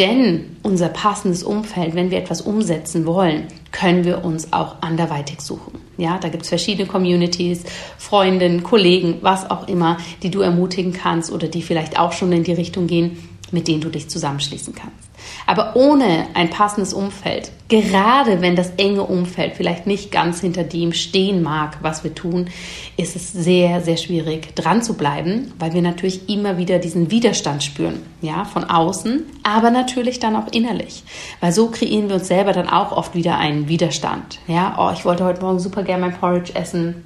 Denn 0.00 0.56
unser 0.64 0.88
passendes 0.88 1.44
Umfeld, 1.44 1.94
wenn 1.94 2.10
wir 2.10 2.18
etwas 2.18 2.40
umsetzen 2.40 3.06
wollen, 3.06 3.46
können 3.70 4.04
wir 4.04 4.24
uns 4.24 4.52
auch 4.52 4.82
anderweitig 4.82 5.40
suchen. 5.40 5.78
Ja, 5.96 6.18
da 6.18 6.28
gibt 6.28 6.42
es 6.42 6.48
verschiedene 6.48 6.88
Communities, 6.88 7.62
Freundinnen, 7.96 8.64
Kollegen, 8.64 9.18
was 9.20 9.48
auch 9.48 9.68
immer, 9.68 9.98
die 10.24 10.32
du 10.32 10.40
ermutigen 10.40 10.92
kannst 10.92 11.30
oder 11.30 11.46
die 11.46 11.62
vielleicht 11.62 11.96
auch 11.96 12.10
schon 12.10 12.32
in 12.32 12.42
die 12.42 12.54
Richtung 12.54 12.88
gehen, 12.88 13.18
mit 13.52 13.68
denen 13.68 13.82
du 13.82 13.88
dich 13.88 14.08
zusammenschließen 14.08 14.74
kannst. 14.74 15.07
Aber 15.48 15.76
ohne 15.76 16.26
ein 16.34 16.50
passendes 16.50 16.92
Umfeld, 16.92 17.50
gerade 17.70 18.42
wenn 18.42 18.54
das 18.54 18.72
enge 18.76 19.04
Umfeld 19.04 19.54
vielleicht 19.54 19.86
nicht 19.86 20.12
ganz 20.12 20.42
hinter 20.42 20.62
dem 20.62 20.92
stehen 20.92 21.42
mag, 21.42 21.78
was 21.80 22.04
wir 22.04 22.14
tun, 22.14 22.50
ist 22.98 23.16
es 23.16 23.32
sehr, 23.32 23.80
sehr 23.80 23.96
schwierig, 23.96 24.54
dran 24.54 24.82
zu 24.82 24.92
bleiben, 24.92 25.54
weil 25.58 25.72
wir 25.72 25.80
natürlich 25.80 26.28
immer 26.28 26.58
wieder 26.58 26.78
diesen 26.78 27.10
Widerstand 27.10 27.62
spüren, 27.62 28.02
ja, 28.20 28.44
von 28.44 28.64
außen, 28.64 29.24
aber 29.42 29.70
natürlich 29.70 30.18
dann 30.18 30.36
auch 30.36 30.52
innerlich, 30.52 31.02
weil 31.40 31.52
so 31.52 31.68
kreieren 31.68 32.10
wir 32.10 32.16
uns 32.16 32.28
selber 32.28 32.52
dann 32.52 32.68
auch 32.68 32.92
oft 32.92 33.14
wieder 33.14 33.38
einen 33.38 33.68
Widerstand, 33.68 34.40
ja, 34.48 34.76
oh, 34.78 34.92
ich 34.92 35.06
wollte 35.06 35.24
heute 35.24 35.40
Morgen 35.40 35.60
super 35.60 35.82
gerne 35.82 36.08
mein 36.08 36.18
Porridge 36.18 36.54
essen, 36.56 37.04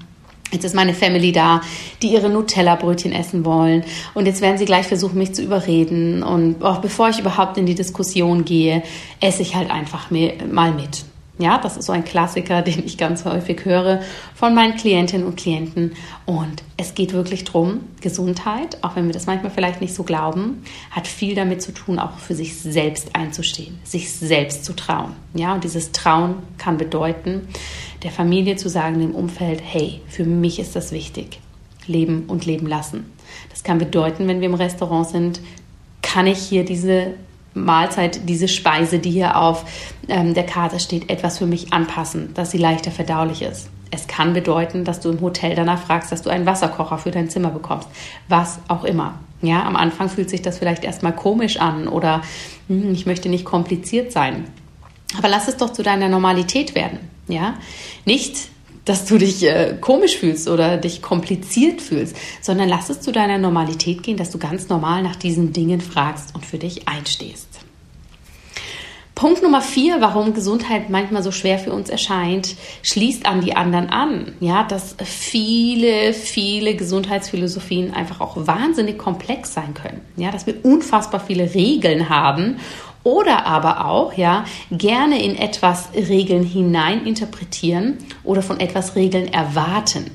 Jetzt 0.53 0.65
ist 0.65 0.75
meine 0.75 0.95
Family 0.95 1.33
da, 1.33 1.63
die 2.03 2.13
ihre 2.13 2.29
Nutella-Brötchen 2.29 3.13
essen 3.13 3.45
wollen. 3.45 3.85
Und 4.15 4.27
jetzt 4.27 4.43
werden 4.43 4.59
sie 4.59 4.67
gleich 4.67 4.87
versuchen, 4.87 5.19
mich 5.19 5.35
zu 5.35 5.43
überreden. 5.43 6.23
Und 6.23 6.63
auch 6.63 6.79
bevor 6.79 7.09
ich 7.09 7.19
überhaupt 7.19 7.57
in 7.57 7.67
die 7.67 7.75
Diskussion 7.75 8.45
gehe, 8.45 8.83
esse 9.21 9.43
ich 9.43 9.55
halt 9.55 9.71
einfach 9.71 10.11
mal 10.11 10.73
mit. 10.73 11.05
Ja, 11.39 11.59
das 11.59 11.77
ist 11.77 11.87
so 11.87 11.93
ein 11.93 12.05
Klassiker, 12.05 12.63
den 12.63 12.85
ich 12.85 12.99
ganz 12.99 13.25
häufig 13.25 13.65
höre 13.65 14.01
von 14.35 14.55
meinen 14.55 14.77
Klientinnen 14.77 15.27
und 15.27 15.37
Klienten. 15.37 15.93
Und 16.27 16.63
es 16.77 16.95
geht 16.95 17.13
wirklich 17.13 17.45
darum, 17.45 17.81
Gesundheit, 18.01 18.79
auch 18.83 18.95
wenn 18.97 19.07
wir 19.07 19.13
das 19.13 19.27
manchmal 19.27 19.51
vielleicht 19.51 19.81
nicht 19.81 19.95
so 19.95 20.03
glauben, 20.03 20.63
hat 20.91 21.09
viel 21.09 21.35
damit 21.35 21.63
zu 21.63 21.73
tun, 21.73 21.99
auch 21.99 22.19
für 22.19 22.35
sich 22.35 22.57
selbst 22.57 23.17
einzustehen, 23.17 23.79
sich 23.85 24.13
selbst 24.13 24.65
zu 24.65 24.75
trauen. 24.75 25.13
Ja, 25.35 25.55
und 25.55 25.65
dieses 25.65 25.93
Trauen 25.93 26.35
kann 26.59 26.77
bedeuten, 26.77 27.49
der 28.03 28.11
Familie 28.11 28.57
zu 28.57 28.69
sagen, 28.69 29.01
dem 29.01 29.15
Umfeld, 29.15 29.63
hey, 29.65 30.01
für 30.09 30.25
mich 30.25 30.59
ist 30.59 30.75
das 30.77 30.93
wichtig. 30.93 31.41
Leben 31.87 32.25
und 32.29 32.47
leben 32.47 32.67
lassen. 32.67 33.13
Das 33.51 33.65
kann 33.65 33.79
bedeuten, 33.79 34.29
wenn 34.29 34.41
wir 34.41 34.49
im 34.49 34.55
Restaurant 34.55 35.09
sind, 35.09 35.41
kann 36.01 36.27
ich 36.27 36.39
hier 36.39 36.65
diese 36.65 37.15
Mahlzeit, 37.55 38.29
diese 38.29 38.49
Speise, 38.49 38.99
die 38.99 39.11
hier 39.11 39.37
auf 39.37 39.65
ähm, 40.09 40.35
der 40.35 40.47
Karte 40.47 40.81
steht, 40.81 41.11
etwas 41.11 41.39
für 41.39 41.47
mich 41.47 41.73
anpassen, 41.73 42.35
dass 42.35 42.51
sie 42.51 42.59
leichter 42.59 42.91
verdaulich 42.91 43.43
ist. 43.43 43.69
Es 43.91 44.07
kann 44.07 44.33
bedeuten, 44.33 44.85
dass 44.85 45.01
du 45.01 45.11
im 45.11 45.21
Hotel 45.21 45.55
danach 45.55 45.83
fragst, 45.83 46.13
dass 46.13 46.23
du 46.23 46.31
einen 46.31 46.47
Wasserkocher 46.47 46.99
für 46.99 47.11
dein 47.11 47.29
Zimmer 47.29 47.51
bekommst. 47.51 47.89
Was 48.29 48.59
auch 48.69 48.85
immer. 48.85 49.19
Ja, 49.43 49.65
am 49.65 49.77
Anfang 49.77 50.09
fühlt 50.09 50.31
sich 50.31 50.41
das 50.41 50.59
vielleicht 50.59 50.85
erstmal 50.85 51.15
komisch 51.15 51.59
an 51.59 51.89
oder 51.89 52.23
hm, 52.69 52.93
ich 52.93 53.07
möchte 53.07 53.29
nicht 53.29 53.45
kompliziert 53.45 54.13
sein. 54.13 54.45
Aber 55.19 55.29
lass 55.29 55.49
es 55.49 55.59
doch 55.59 55.71
zu 55.71 55.83
deiner 55.83 56.09
Normalität 56.09 56.75
werden. 56.75 57.12
Ja, 57.29 57.55
nicht, 58.05 58.49
dass 58.85 59.05
du 59.05 59.19
dich 59.19 59.45
äh, 59.45 59.77
komisch 59.81 60.17
fühlst 60.17 60.49
oder 60.49 60.77
dich 60.77 61.03
kompliziert 61.03 61.81
fühlst, 61.81 62.17
sondern 62.41 62.69
lass 62.69 62.91
es 62.91 63.01
zu 63.01 63.13
deiner 63.13 63.39
Normalität 63.39 64.03
gehen, 64.03 64.17
dass 64.17 64.31
du 64.31 64.39
ganz 64.39 64.69
normal 64.69 65.03
nach 65.03 65.17
diesen 65.17 65.53
Dingen 65.53 65.81
fragst 65.81 66.35
und 66.35 66.45
für 66.45 66.59
dich 66.59 66.89
einstehst. 66.89 67.49
Punkt 69.15 69.41
Nummer 69.43 69.61
vier, 69.61 70.01
warum 70.01 70.35
Gesundheit 70.35 70.91
manchmal 70.91 71.23
so 71.23 71.31
schwer 71.31 71.61
für 71.61 71.73
uns 71.73 71.91
erscheint, 71.91 72.57
schließt 72.83 73.25
an 73.25 73.41
die 73.41 73.55
anderen 73.55 73.89
an. 73.91 74.33
Ja, 74.41 74.65
dass 74.65 74.97
viele, 75.05 76.13
viele 76.13 76.75
Gesundheitsphilosophien 76.75 77.95
einfach 77.95 78.21
auch 78.21 78.37
wahnsinnig 78.37 78.99
komplex 78.99 79.55
sein 79.55 79.75
können. 79.75 80.01
Ja, 80.17 80.33
dass 80.33 80.49
wir 80.49 80.65
unfassbar 80.65 81.21
viele 81.21 81.55
Regeln 81.55 82.09
haben 82.09 82.57
oder 83.05 83.47
aber 83.47 83.87
auch, 83.87 84.15
ja, 84.15 84.45
gerne 84.71 85.23
in 85.23 85.37
etwas 85.37 85.91
Regeln 85.95 86.45
hinein 86.45 87.07
interpretieren 87.07 87.99
oder 88.25 88.43
von 88.43 88.61
etwas 88.61 88.97
Regeln 88.97 89.33
erwarten. 89.33 90.11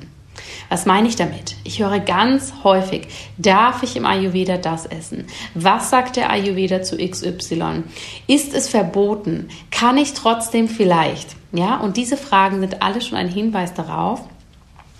Was 0.68 0.84
meine 0.84 1.08
ich 1.08 1.16
damit? 1.16 1.56
Ich 1.64 1.80
höre 1.80 1.98
ganz 1.98 2.52
häufig, 2.62 3.08
darf 3.38 3.82
ich 3.82 3.96
im 3.96 4.04
Ayurveda 4.04 4.58
das 4.58 4.84
essen? 4.84 5.26
Was 5.54 5.88
sagt 5.88 6.16
der 6.16 6.30
Ayurveda 6.30 6.82
zu 6.82 6.98
XY? 6.98 7.84
Ist 8.26 8.52
es 8.52 8.68
verboten? 8.68 9.48
Kann 9.70 9.96
ich 9.96 10.12
trotzdem 10.12 10.68
vielleicht? 10.68 11.36
Ja, 11.52 11.78
und 11.78 11.96
diese 11.96 12.18
Fragen 12.18 12.60
sind 12.60 12.82
alle 12.82 13.00
schon 13.00 13.16
ein 13.16 13.28
Hinweis 13.28 13.72
darauf, 13.72 14.20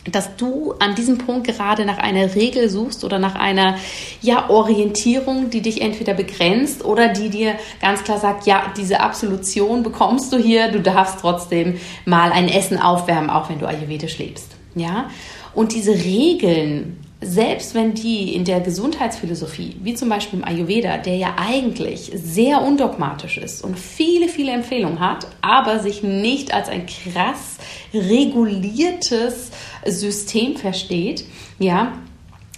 dass 0.05 0.37
du 0.37 0.75
an 0.79 0.95
diesem 0.95 1.19
Punkt 1.19 1.47
gerade 1.47 1.85
nach 1.85 1.99
einer 1.99 2.35
Regel 2.35 2.69
suchst 2.69 3.05
oder 3.05 3.19
nach 3.19 3.35
einer 3.35 3.77
ja, 4.23 4.49
Orientierung, 4.49 5.51
die 5.51 5.61
dich 5.61 5.81
entweder 5.83 6.15
begrenzt 6.15 6.85
oder 6.85 7.09
die 7.09 7.29
dir 7.29 7.55
ganz 7.81 8.05
klar 8.05 8.19
sagt, 8.19 8.47
ja, 8.47 8.73
diese 8.77 9.01
Absolution 9.01 9.83
bekommst 9.83 10.33
du 10.33 10.39
hier, 10.39 10.71
du 10.71 10.81
darfst 10.81 11.21
trotzdem 11.21 11.79
mal 12.05 12.33
ein 12.33 12.49
Essen 12.49 12.79
aufwärmen, 12.79 13.31
auch 13.31 13.51
wenn 13.51 13.59
du 13.59 13.67
ayurvedisch 13.67 14.19
lebst. 14.19 14.53
Ja? 14.75 15.11
Und 15.55 15.75
diese 15.75 15.93
Regeln, 15.93 16.99
selbst 17.21 17.75
wenn 17.75 17.95
die 17.95 18.35
in 18.35 18.45
der 18.45 18.61
Gesundheitsphilosophie, 18.61 19.77
wie 19.83 19.95
zum 19.95 20.09
Beispiel 20.09 20.39
im 20.39 20.45
Ayurveda, 20.45 20.99
der 20.99 21.17
ja 21.17 21.35
eigentlich 21.37 22.13
sehr 22.15 22.63
undogmatisch 22.63 23.39
ist 23.39 23.65
und 23.65 23.77
viele, 23.79 24.29
viele 24.29 24.53
Empfehlungen 24.53 25.01
hat, 25.01 25.27
aber 25.41 25.81
sich 25.81 26.05
nicht 26.05 26.55
als 26.55 26.69
ein 26.69 26.87
krass 26.87 27.59
reguliertes 27.93 29.51
System 29.85 30.57
versteht, 30.57 31.25
ja, 31.59 31.93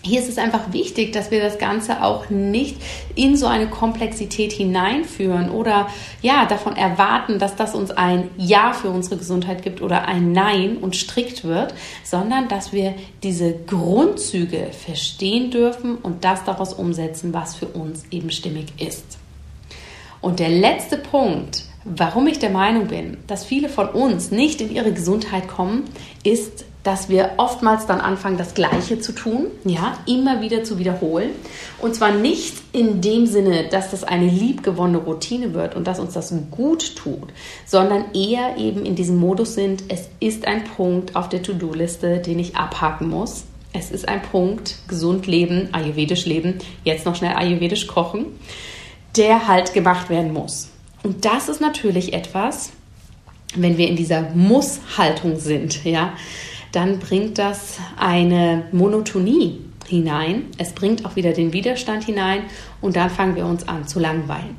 hier 0.02 0.21
ist 0.21 0.28
es 0.28 0.38
einfach 0.38 0.73
wichtig, 0.73 1.12
dass 1.12 1.30
wir 1.30 1.42
das 1.42 1.59
Ganze 1.59 2.02
auch 2.02 2.30
nicht 2.30 2.76
in 3.14 3.37
so 3.37 3.47
eine 3.47 3.69
Komplexität 3.69 4.52
hineinführen 4.52 5.50
oder 5.50 5.88
ja, 6.23 6.47
davon 6.47 6.75
erwarten, 6.75 7.38
dass 7.38 7.54
das 7.54 7.75
uns 7.75 7.90
ein 7.90 8.30
Ja 8.38 8.73
für 8.73 8.88
unsere 8.88 9.19
Gesundheit 9.19 9.62
gibt 9.62 9.83
oder 9.83 10.07
ein 10.09 10.33
Nein 10.33 10.78
und 10.78 10.97
strikt 10.97 11.45
wird, 11.45 11.75
sondern 12.02 12.49
dass 12.49 12.73
wir 12.73 12.95
diese 13.23 13.54
Grundzüge 13.66 14.69
verstehen 14.73 15.50
dürfen 15.50 15.97
und 15.97 16.25
das 16.25 16.45
daraus 16.45 16.73
umsetzen, 16.73 17.35
was 17.35 17.54
für 17.54 17.66
uns 17.66 18.04
eben 18.11 18.30
stimmig 18.30 18.73
ist. 18.78 19.19
Und 20.23 20.38
der 20.38 20.50
letzte 20.50 20.97
Punkt, 20.97 21.64
warum 21.85 22.26
ich 22.26 22.38
der 22.38 22.50
Meinung 22.50 22.88
bin, 22.88 23.19
dass 23.26 23.45
viele 23.45 23.69
von 23.69 23.88
uns 23.88 24.30
nicht 24.30 24.61
in 24.61 24.75
ihre 24.75 24.92
Gesundheit 24.92 25.49
kommen, 25.49 25.85
ist 26.23 26.64
dass 26.82 27.10
wir 27.10 27.32
oftmals 27.37 27.87
dann 27.87 28.00
anfangen, 28.00 28.38
das 28.38 28.54
Gleiche 28.54 29.00
zu 29.00 29.12
tun, 29.12 29.46
ja, 29.64 29.99
immer 30.06 30.40
wieder 30.40 30.64
zu 30.64 30.78
wiederholen. 30.78 31.30
Und 31.78 31.94
zwar 31.94 32.12
nicht 32.12 32.56
in 32.72 33.02
dem 33.02 33.26
Sinne, 33.26 33.68
dass 33.68 33.90
das 33.90 34.02
eine 34.02 34.26
liebgewonnene 34.26 34.99
Routine 34.99 35.52
wird 35.52 35.76
und 35.76 35.87
dass 35.87 36.00
uns 36.00 36.14
das 36.14 36.32
gut 36.50 36.96
tut, 36.96 37.28
sondern 37.66 38.14
eher 38.14 38.56
eben 38.56 38.87
in 38.87 38.96
diesem 38.96 39.16
Modus 39.16 39.54
sind, 39.54 39.84
es 39.88 40.08
ist 40.20 40.46
ein 40.46 40.64
Punkt 40.64 41.16
auf 41.16 41.28
der 41.28 41.42
To-Do-Liste, 41.42 42.18
den 42.18 42.38
ich 42.38 42.56
abhaken 42.56 43.08
muss. 43.08 43.44
Es 43.72 43.90
ist 43.90 44.08
ein 44.08 44.22
Punkt, 44.22 44.76
gesund 44.88 45.26
leben, 45.26 45.68
ayurvedisch 45.72 46.25
leben, 46.25 46.58
jetzt 46.84 47.04
noch 47.04 47.14
schnell 47.14 47.34
ayurvedisch 47.34 47.87
kochen, 47.87 48.26
der 49.16 49.46
halt 49.46 49.75
gemacht 49.75 50.08
werden 50.08 50.32
muss. 50.32 50.70
Und 51.02 51.25
das 51.25 51.49
ist 51.49 51.60
natürlich 51.60 52.12
etwas, 52.12 52.70
wenn 53.54 53.78
wir 53.78 53.88
in 53.88 53.96
dieser 53.96 54.30
Muss-Haltung 54.34 55.38
sind, 55.38 55.84
ja, 55.84 56.14
dann 56.72 56.98
bringt 56.98 57.38
das 57.38 57.78
eine 57.96 58.64
Monotonie 58.72 59.60
hinein. 59.86 60.46
Es 60.58 60.72
bringt 60.72 61.04
auch 61.04 61.16
wieder 61.16 61.32
den 61.32 61.52
Widerstand 61.52 62.04
hinein 62.04 62.42
und 62.80 62.96
dann 62.96 63.10
fangen 63.10 63.36
wir 63.36 63.46
uns 63.46 63.66
an 63.68 63.86
zu 63.86 63.98
langweilen. 63.98 64.56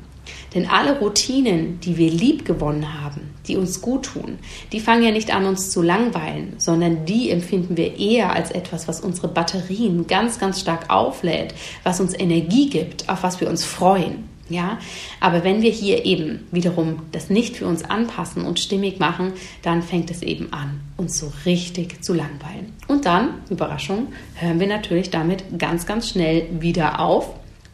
Denn 0.54 0.68
alle 0.68 0.98
Routinen, 0.98 1.80
die 1.80 1.96
wir 1.96 2.10
lieb 2.10 2.44
gewonnen 2.44 3.02
haben, 3.02 3.30
die 3.48 3.56
uns 3.56 3.80
gut 3.80 4.04
tun, 4.04 4.38
die 4.70 4.80
fangen 4.80 5.02
ja 5.02 5.10
nicht 5.10 5.34
an, 5.34 5.46
uns 5.46 5.70
zu 5.70 5.82
langweilen, 5.82 6.54
sondern 6.58 7.06
die 7.06 7.30
empfinden 7.30 7.76
wir 7.76 7.98
eher 7.98 8.32
als 8.32 8.50
etwas, 8.50 8.86
was 8.86 9.00
unsere 9.00 9.28
Batterien 9.28 10.06
ganz, 10.06 10.38
ganz 10.38 10.60
stark 10.60 10.90
auflädt, 10.90 11.54
was 11.82 12.00
uns 12.00 12.18
Energie 12.18 12.68
gibt, 12.68 13.08
auf 13.08 13.22
was 13.22 13.40
wir 13.40 13.48
uns 13.48 13.64
freuen. 13.64 14.31
Ja, 14.52 14.78
aber 15.18 15.44
wenn 15.44 15.62
wir 15.62 15.70
hier 15.70 16.04
eben 16.04 16.46
wiederum 16.52 16.98
das 17.10 17.30
nicht 17.30 17.56
für 17.56 17.66
uns 17.66 17.84
anpassen 17.84 18.44
und 18.44 18.60
stimmig 18.60 18.98
machen, 18.98 19.32
dann 19.62 19.80
fängt 19.82 20.10
es 20.10 20.20
eben 20.20 20.52
an, 20.52 20.80
uns 20.98 21.18
so 21.18 21.32
richtig 21.46 22.04
zu 22.04 22.12
langweilen. 22.12 22.74
Und 22.86 23.06
dann, 23.06 23.40
Überraschung, 23.48 24.08
hören 24.34 24.60
wir 24.60 24.66
natürlich 24.66 25.08
damit 25.08 25.58
ganz, 25.58 25.86
ganz 25.86 26.10
schnell 26.10 26.48
wieder 26.60 27.00
auf 27.00 27.30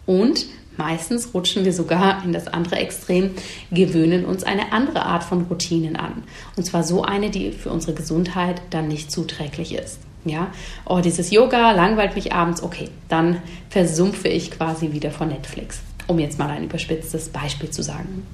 und 0.06 0.46
meistens 0.76 1.34
rutschen 1.34 1.64
wir 1.64 1.72
sogar 1.72 2.22
in 2.24 2.32
das 2.32 2.46
andere 2.46 2.76
Extrem, 2.76 3.32
gewöhnen 3.72 4.24
uns 4.24 4.44
eine 4.44 4.70
andere 4.70 5.02
Art 5.02 5.24
von 5.24 5.42
Routinen 5.50 5.96
an. 5.96 6.22
Und 6.56 6.62
zwar 6.62 6.84
so 6.84 7.02
eine, 7.02 7.30
die 7.30 7.50
für 7.50 7.70
unsere 7.70 7.94
Gesundheit 7.94 8.62
dann 8.70 8.86
nicht 8.86 9.10
zuträglich 9.10 9.74
ist. 9.74 9.98
Ja, 10.24 10.52
oh, 10.86 11.00
dieses 11.00 11.32
Yoga 11.32 11.72
langweilt 11.72 12.14
mich 12.14 12.32
abends, 12.32 12.62
okay, 12.62 12.88
dann 13.08 13.38
versumpfe 13.68 14.28
ich 14.28 14.52
quasi 14.52 14.92
wieder 14.92 15.10
vor 15.10 15.26
Netflix 15.26 15.80
um 16.08 16.18
jetzt 16.18 16.38
mal 16.38 16.50
ein 16.50 16.64
überspitztes 16.64 17.28
Beispiel 17.28 17.70
zu 17.70 17.82
sagen. 17.82 18.26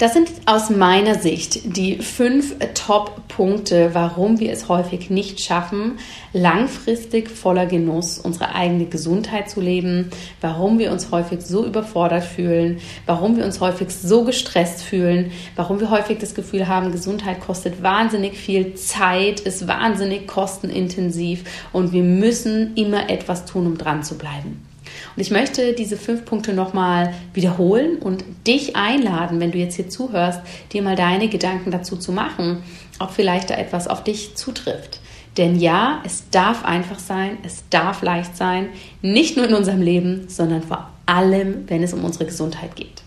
Das 0.00 0.14
sind 0.14 0.30
aus 0.46 0.70
meiner 0.70 1.16
Sicht 1.16 1.76
die 1.76 1.98
fünf 1.98 2.54
Top-Punkte, 2.72 3.90
warum 3.92 4.40
wir 4.40 4.50
es 4.50 4.70
häufig 4.70 5.10
nicht 5.10 5.42
schaffen, 5.42 5.98
langfristig 6.32 7.28
voller 7.28 7.66
Genuss 7.66 8.18
unsere 8.18 8.54
eigene 8.54 8.86
Gesundheit 8.86 9.50
zu 9.50 9.60
leben, 9.60 10.08
warum 10.40 10.78
wir 10.78 10.90
uns 10.90 11.10
häufig 11.10 11.42
so 11.42 11.66
überfordert 11.66 12.24
fühlen, 12.24 12.78
warum 13.04 13.36
wir 13.36 13.44
uns 13.44 13.60
häufig 13.60 13.90
so 13.90 14.24
gestresst 14.24 14.80
fühlen, 14.80 15.32
warum 15.54 15.80
wir 15.80 15.90
häufig 15.90 16.16
das 16.16 16.34
Gefühl 16.34 16.66
haben, 16.66 16.92
Gesundheit 16.92 17.40
kostet 17.40 17.82
wahnsinnig 17.82 18.38
viel 18.38 18.72
Zeit, 18.76 19.40
ist 19.40 19.68
wahnsinnig 19.68 20.26
kostenintensiv 20.26 21.44
und 21.74 21.92
wir 21.92 22.04
müssen 22.04 22.74
immer 22.74 23.10
etwas 23.10 23.44
tun, 23.44 23.66
um 23.66 23.76
dran 23.76 24.02
zu 24.02 24.16
bleiben. 24.16 24.69
Und 25.16 25.22
ich 25.22 25.30
möchte 25.30 25.72
diese 25.72 25.96
fünf 25.96 26.24
Punkte 26.24 26.52
nochmal 26.52 27.14
wiederholen 27.34 27.96
und 27.98 28.24
dich 28.46 28.76
einladen, 28.76 29.40
wenn 29.40 29.52
du 29.52 29.58
jetzt 29.58 29.76
hier 29.76 29.88
zuhörst, 29.88 30.40
dir 30.72 30.82
mal 30.82 30.96
deine 30.96 31.28
Gedanken 31.28 31.70
dazu 31.70 31.96
zu 31.96 32.12
machen, 32.12 32.62
ob 32.98 33.10
vielleicht 33.10 33.50
da 33.50 33.54
etwas 33.54 33.88
auf 33.88 34.04
dich 34.04 34.34
zutrifft. 34.36 35.00
Denn 35.36 35.58
ja, 35.58 36.02
es 36.04 36.28
darf 36.30 36.64
einfach 36.64 36.98
sein, 36.98 37.38
es 37.44 37.64
darf 37.70 38.02
leicht 38.02 38.36
sein, 38.36 38.68
nicht 39.00 39.36
nur 39.36 39.46
in 39.46 39.54
unserem 39.54 39.80
Leben, 39.80 40.28
sondern 40.28 40.62
vor 40.62 40.90
allem, 41.06 41.64
wenn 41.68 41.82
es 41.82 41.92
um 41.92 42.04
unsere 42.04 42.26
Gesundheit 42.26 42.76
geht. 42.76 43.02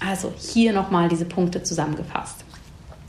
Also 0.00 0.32
hier 0.38 0.72
nochmal 0.72 1.08
diese 1.08 1.24
Punkte 1.24 1.62
zusammengefasst. 1.62 2.43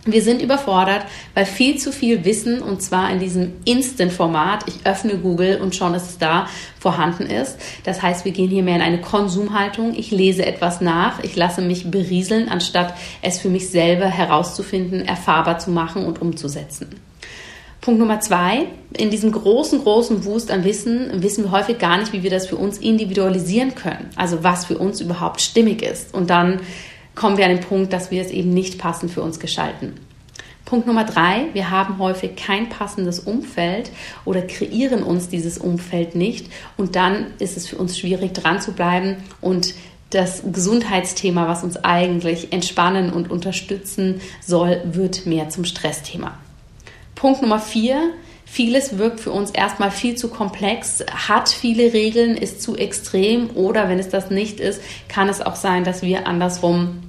Wir 0.08 0.22
sind 0.22 0.44
überfordert, 0.44 1.04
weil 1.34 1.48
viel 1.48 1.78
zu 1.78 1.92
viel 1.92 2.26
Wissen, 2.26 2.62
und 2.62 2.80
zwar 2.80 3.10
in 3.10 3.20
diesem 3.20 3.54
Instant-Format, 3.66 4.66
ich 4.68 4.86
öffne 4.86 5.18
Google 5.18 5.60
und 5.60 5.76
schon 5.76 5.96
ist 5.96 6.10
es 6.10 6.18
da, 6.20 6.48
vorhanden 6.80 7.24
ist. 7.24 7.58
Das 7.86 8.04
heißt, 8.04 8.24
wir 8.24 8.32
gehen 8.32 8.52
hier 8.52 8.62
mehr 8.62 8.76
in 8.76 8.84
eine 8.84 9.02
Konsumhaltung. 9.02 9.96
Ich 9.98 10.12
lese 10.12 10.46
etwas 10.46 10.80
nach, 10.80 11.24
ich 11.24 11.36
lasse 11.36 11.62
mich 11.62 11.90
berieseln, 11.90 12.50
anstatt 12.50 12.94
es 13.24 13.40
für 13.40 13.50
mich 13.50 13.70
selber 13.70 14.06
herauszufinden, 14.06 15.02
erfahrbar 15.02 15.58
zu 15.58 15.72
machen 15.72 16.06
und 16.06 16.22
umzusetzen. 16.22 16.88
Punkt 17.82 18.00
Nummer 18.00 18.20
zwei, 18.20 18.68
in 18.96 19.10
diesem 19.10 19.32
großen, 19.32 19.82
großen 19.82 20.24
Wust 20.26 20.52
an 20.52 20.64
Wissen 20.64 21.24
wissen 21.24 21.46
wir 21.46 21.52
häufig 21.52 21.80
gar 21.80 21.98
nicht, 21.98 22.14
wie 22.14 22.22
wir 22.22 22.30
das 22.30 22.48
für 22.48 22.58
uns 22.58 22.78
individualisieren 22.78 23.74
können. 23.74 24.10
Also 24.16 24.44
was 24.44 24.66
für 24.66 24.78
uns 24.78 25.02
überhaupt 25.02 25.42
stimmig 25.42 25.82
ist. 25.82 26.14
Und 26.14 26.30
dann 26.30 26.62
kommen 27.16 27.38
wir 27.38 27.46
an 27.46 27.56
den 27.56 27.64
Punkt, 27.64 27.94
dass 27.94 28.12
wir 28.12 28.22
es 28.22 28.32
eben 28.32 28.54
nicht 28.54 28.78
passend 28.78 29.12
für 29.12 29.22
uns 29.22 29.40
gestalten. 29.40 29.94
Punkt 30.66 30.88
Nummer 30.88 31.06
drei, 31.06 31.46
wir 31.54 31.70
haben 31.70 32.00
häufig 32.00 32.36
kein 32.36 32.70
passendes 32.70 33.20
Umfeld 33.20 33.92
oder 34.26 34.42
kreieren 34.42 35.04
uns 35.04 35.30
dieses 35.30 35.60
Umfeld 35.60 36.16
nicht 36.16 36.48
und 36.76 36.96
dann 36.96 37.28
ist 37.38 37.56
es 37.56 37.68
für 37.68 37.78
uns 37.78 37.98
schwierig 37.98 38.34
dran 38.34 38.60
zu 38.60 38.72
bleiben 38.72 39.18
und 39.42 39.76
das 40.10 40.42
Gesundheitsthema, 40.52 41.48
was 41.48 41.64
uns 41.64 41.78
eigentlich 41.78 42.52
entspannen 42.52 43.12
und 43.12 43.30
unterstützen 43.30 44.22
soll, 44.42 44.82
wird 44.86 45.26
mehr 45.26 45.50
zum 45.50 45.66
Stressthema. 45.66 46.38
Punkt 47.16 47.42
Nummer 47.42 47.60
vier, 47.60 48.12
Vieles 48.56 48.98
wirkt 48.98 49.20
für 49.20 49.34
uns 49.34 49.52
erstmal 49.52 49.92
viel 49.92 50.16
zu 50.16 50.30
komplex, 50.30 51.04
hat 51.12 51.50
viele 51.50 51.92
Regeln, 51.92 52.38
ist 52.38 52.62
zu 52.62 52.78
extrem 52.78 53.50
oder 53.50 53.90
wenn 53.90 54.00
es 54.00 54.08
das 54.08 54.30
nicht 54.30 54.62
ist, 54.62 54.82
kann 55.10 55.28
es 55.28 55.42
auch 55.42 55.58
sein, 55.58 55.84
dass 55.84 56.04
wir 56.04 56.26
andersrum 56.26 57.02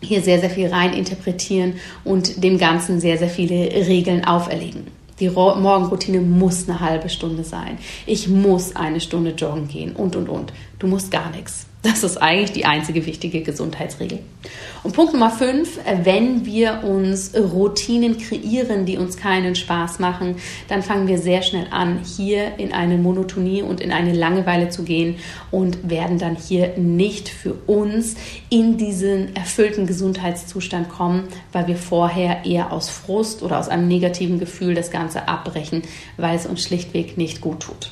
hier 0.00 0.22
sehr, 0.22 0.40
sehr 0.40 0.48
viel 0.48 0.68
rein 0.68 0.94
interpretieren 0.94 1.74
und 2.04 2.42
dem 2.42 2.56
Ganzen 2.56 3.00
sehr, 3.00 3.18
sehr 3.18 3.28
viele 3.28 3.54
Regeln 3.86 4.24
auferlegen. 4.24 4.86
Die 5.20 5.28
Morgenroutine 5.28 6.22
muss 6.22 6.66
eine 6.70 6.80
halbe 6.80 7.10
Stunde 7.10 7.44
sein. 7.44 7.76
Ich 8.06 8.28
muss 8.28 8.74
eine 8.74 9.02
Stunde 9.02 9.32
joggen 9.32 9.68
gehen 9.68 9.94
und, 9.94 10.16
und, 10.16 10.30
und. 10.30 10.54
Du 10.78 10.86
musst 10.86 11.10
gar 11.10 11.30
nichts. 11.32 11.66
Das 11.84 12.02
ist 12.02 12.16
eigentlich 12.16 12.52
die 12.52 12.64
einzige 12.64 13.04
wichtige 13.04 13.42
Gesundheitsregel. 13.42 14.20
Und 14.84 14.94
Punkt 14.94 15.12
Nummer 15.12 15.30
fünf, 15.30 15.78
wenn 16.02 16.46
wir 16.46 16.82
uns 16.82 17.34
Routinen 17.36 18.16
kreieren, 18.16 18.86
die 18.86 18.96
uns 18.96 19.18
keinen 19.18 19.54
Spaß 19.54 19.98
machen, 19.98 20.36
dann 20.68 20.82
fangen 20.82 21.08
wir 21.08 21.18
sehr 21.18 21.42
schnell 21.42 21.66
an, 21.70 22.00
hier 22.02 22.58
in 22.58 22.72
eine 22.72 22.96
Monotonie 22.96 23.60
und 23.60 23.82
in 23.82 23.92
eine 23.92 24.14
Langeweile 24.14 24.70
zu 24.70 24.82
gehen 24.82 25.16
und 25.50 25.90
werden 25.90 26.18
dann 26.18 26.36
hier 26.36 26.78
nicht 26.78 27.28
für 27.28 27.52
uns 27.66 28.14
in 28.48 28.78
diesen 28.78 29.36
erfüllten 29.36 29.86
Gesundheitszustand 29.86 30.88
kommen, 30.88 31.24
weil 31.52 31.66
wir 31.66 31.76
vorher 31.76 32.46
eher 32.46 32.72
aus 32.72 32.88
Frust 32.88 33.42
oder 33.42 33.58
aus 33.58 33.68
einem 33.68 33.88
negativen 33.88 34.38
Gefühl 34.38 34.74
das 34.74 34.90
Ganze 34.90 35.28
abbrechen, 35.28 35.82
weil 36.16 36.34
es 36.34 36.46
uns 36.46 36.62
schlichtweg 36.62 37.18
nicht 37.18 37.42
gut 37.42 37.60
tut. 37.60 37.90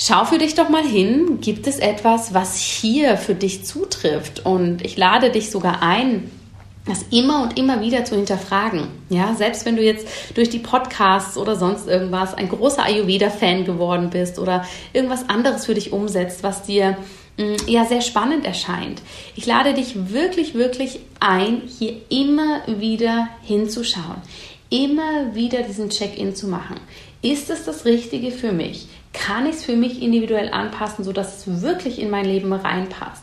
Schau 0.00 0.24
für 0.24 0.38
dich 0.38 0.54
doch 0.54 0.68
mal 0.68 0.84
hin, 0.84 1.40
gibt 1.40 1.66
es 1.66 1.80
etwas, 1.80 2.32
was 2.32 2.54
hier 2.54 3.16
für 3.16 3.34
dich 3.34 3.64
zutrifft? 3.64 4.46
Und 4.46 4.84
ich 4.84 4.96
lade 4.96 5.30
dich 5.30 5.50
sogar 5.50 5.82
ein, 5.82 6.30
das 6.86 7.02
immer 7.10 7.42
und 7.42 7.58
immer 7.58 7.80
wieder 7.80 8.04
zu 8.04 8.14
hinterfragen. 8.14 8.86
Ja, 9.08 9.34
selbst 9.34 9.66
wenn 9.66 9.74
du 9.74 9.82
jetzt 9.82 10.06
durch 10.36 10.50
die 10.50 10.60
Podcasts 10.60 11.36
oder 11.36 11.56
sonst 11.56 11.88
irgendwas 11.88 12.32
ein 12.32 12.48
großer 12.48 12.84
Ayurveda-Fan 12.84 13.64
geworden 13.64 14.10
bist 14.10 14.38
oder 14.38 14.64
irgendwas 14.92 15.28
anderes 15.28 15.66
für 15.66 15.74
dich 15.74 15.92
umsetzt, 15.92 16.44
was 16.44 16.62
dir 16.62 16.96
mm, 17.36 17.56
ja 17.66 17.84
sehr 17.84 18.00
spannend 18.00 18.46
erscheint. 18.46 19.02
Ich 19.34 19.46
lade 19.46 19.74
dich 19.74 20.12
wirklich, 20.12 20.54
wirklich 20.54 21.00
ein, 21.18 21.62
hier 21.66 21.94
immer 22.08 22.62
wieder 22.68 23.30
hinzuschauen, 23.42 24.22
immer 24.70 25.34
wieder 25.34 25.62
diesen 25.62 25.90
Check-in 25.90 26.36
zu 26.36 26.46
machen. 26.46 26.76
Ist 27.20 27.50
es 27.50 27.64
das 27.64 27.84
Richtige 27.84 28.30
für 28.30 28.52
mich? 28.52 28.86
Kann 29.18 29.46
ich 29.46 29.56
es 29.56 29.64
für 29.64 29.76
mich 29.76 30.00
individuell 30.00 30.50
anpassen, 30.50 31.04
sodass 31.04 31.38
es 31.38 31.62
wirklich 31.62 32.00
in 32.00 32.08
mein 32.08 32.24
Leben 32.24 32.52
reinpasst? 32.52 33.22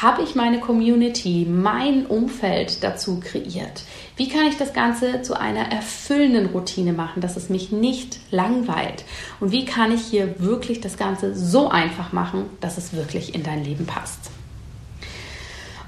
Habe 0.00 0.22
ich 0.22 0.34
meine 0.34 0.58
Community, 0.58 1.46
mein 1.48 2.06
Umfeld 2.06 2.82
dazu 2.82 3.20
kreiert? 3.20 3.82
Wie 4.16 4.28
kann 4.28 4.46
ich 4.48 4.56
das 4.56 4.72
Ganze 4.72 5.22
zu 5.22 5.38
einer 5.38 5.70
erfüllenden 5.70 6.46
Routine 6.46 6.92
machen, 6.92 7.20
dass 7.20 7.36
es 7.36 7.48
mich 7.48 7.70
nicht 7.70 8.18
langweilt? 8.30 9.04
Und 9.38 9.52
wie 9.52 9.64
kann 9.64 9.92
ich 9.92 10.00
hier 10.00 10.40
wirklich 10.40 10.80
das 10.80 10.96
Ganze 10.96 11.34
so 11.36 11.68
einfach 11.68 12.12
machen, 12.12 12.46
dass 12.60 12.78
es 12.78 12.92
wirklich 12.92 13.34
in 13.34 13.44
dein 13.44 13.62
Leben 13.64 13.86
passt? 13.86 14.30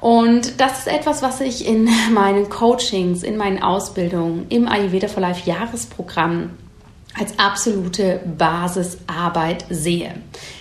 Und 0.00 0.60
das 0.60 0.80
ist 0.80 0.88
etwas, 0.88 1.22
was 1.22 1.40
ich 1.40 1.66
in 1.66 1.88
meinen 2.12 2.48
Coachings, 2.48 3.22
in 3.22 3.36
meinen 3.36 3.62
Ausbildungen, 3.62 4.46
im 4.50 4.68
Ayurveda 4.68 5.08
for 5.08 5.22
Life 5.22 5.48
Jahresprogramm 5.48 6.50
als 7.18 7.38
absolute 7.38 8.20
Basisarbeit 8.36 9.64
sehe. 9.70 10.14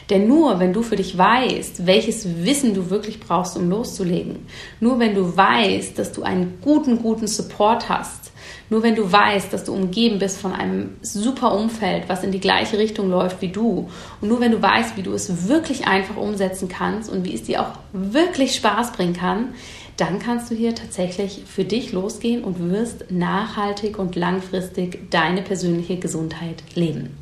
Denn 0.09 0.27
nur 0.27 0.59
wenn 0.59 0.73
du 0.73 0.83
für 0.83 0.95
dich 0.95 1.17
weißt, 1.17 1.85
welches 1.85 2.43
Wissen 2.43 2.73
du 2.73 2.89
wirklich 2.89 3.19
brauchst, 3.19 3.57
um 3.57 3.69
loszulegen, 3.69 4.45
nur 4.79 4.99
wenn 4.99 5.15
du 5.15 5.35
weißt, 5.35 5.97
dass 5.97 6.11
du 6.11 6.23
einen 6.23 6.59
guten, 6.61 7.01
guten 7.01 7.27
Support 7.27 7.89
hast, 7.89 8.31
Nur 8.69 8.81
wenn 8.81 8.95
du 8.95 9.11
weißt, 9.11 9.53
dass 9.53 9.63
du 9.63 9.73
umgeben 9.73 10.17
bist 10.17 10.39
von 10.39 10.51
einem 10.51 10.95
super 11.01 11.53
Umfeld, 11.53 12.05
was 12.07 12.23
in 12.23 12.31
die 12.31 12.39
gleiche 12.39 12.77
Richtung 12.77 13.09
läuft 13.09 13.41
wie 13.41 13.49
du, 13.49 13.89
und 14.21 14.27
nur 14.27 14.39
wenn 14.39 14.51
du 14.51 14.61
weißt, 14.61 14.97
wie 14.97 15.03
du 15.03 15.13
es 15.13 15.47
wirklich 15.47 15.87
einfach 15.87 16.17
umsetzen 16.17 16.67
kannst 16.67 17.09
und 17.09 17.25
wie 17.25 17.35
es 17.35 17.43
dir 17.43 17.61
auch 17.61 17.73
wirklich 17.93 18.55
Spaß 18.55 18.93
bringen 18.93 19.13
kann, 19.13 19.49
dann 19.97 20.19
kannst 20.19 20.51
du 20.51 20.55
hier 20.55 20.75
tatsächlich 20.75 21.43
für 21.45 21.63
dich 21.63 21.91
losgehen 21.91 22.43
und 22.43 22.71
wirst 22.71 23.11
nachhaltig 23.11 23.97
und 23.97 24.15
langfristig 24.15 25.09
deine 25.09 25.41
persönliche 25.41 25.97
Gesundheit 25.97 26.63
leben. 26.75 27.17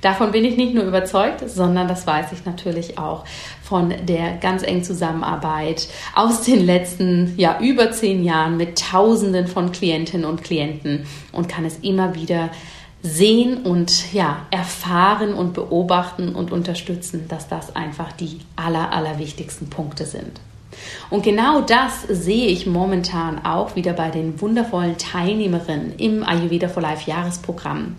Davon 0.00 0.32
bin 0.32 0.44
ich 0.44 0.56
nicht 0.56 0.74
nur 0.74 0.84
überzeugt, 0.84 1.48
sondern 1.48 1.88
das 1.88 2.06
weiß 2.06 2.32
ich 2.32 2.44
natürlich 2.44 2.98
auch 2.98 3.24
von 3.62 3.92
der 4.06 4.36
ganz 4.36 4.62
engen 4.62 4.84
Zusammenarbeit 4.84 5.88
aus 6.14 6.42
den 6.42 6.64
letzten 6.64 7.34
ja 7.36 7.58
über 7.60 7.90
zehn 7.90 8.22
Jahren 8.24 8.56
mit 8.56 8.78
Tausenden 8.78 9.46
von 9.46 9.72
Klientinnen 9.72 10.26
und 10.26 10.44
Klienten 10.44 11.06
und 11.32 11.48
kann 11.48 11.64
es 11.64 11.78
immer 11.78 12.14
wieder 12.14 12.50
sehen 13.02 13.62
und 13.62 14.12
ja 14.12 14.46
erfahren 14.50 15.34
und 15.34 15.54
beobachten 15.54 16.34
und 16.34 16.52
unterstützen, 16.52 17.26
dass 17.28 17.48
das 17.48 17.74
einfach 17.74 18.12
die 18.12 18.40
aller 18.56 18.92
allerwichtigsten 18.92 19.68
Punkte 19.70 20.04
sind. 20.04 20.40
Und 21.10 21.22
genau 21.22 21.60
das 21.60 22.02
sehe 22.02 22.48
ich 22.48 22.66
momentan 22.66 23.44
auch 23.44 23.76
wieder 23.76 23.92
bei 23.92 24.10
den 24.10 24.40
wundervollen 24.40 24.98
Teilnehmerinnen 24.98 25.94
im 25.98 26.22
Ayurveda 26.22 26.68
for 26.68 26.82
Life 26.82 27.10
Jahresprogramm. 27.10 27.96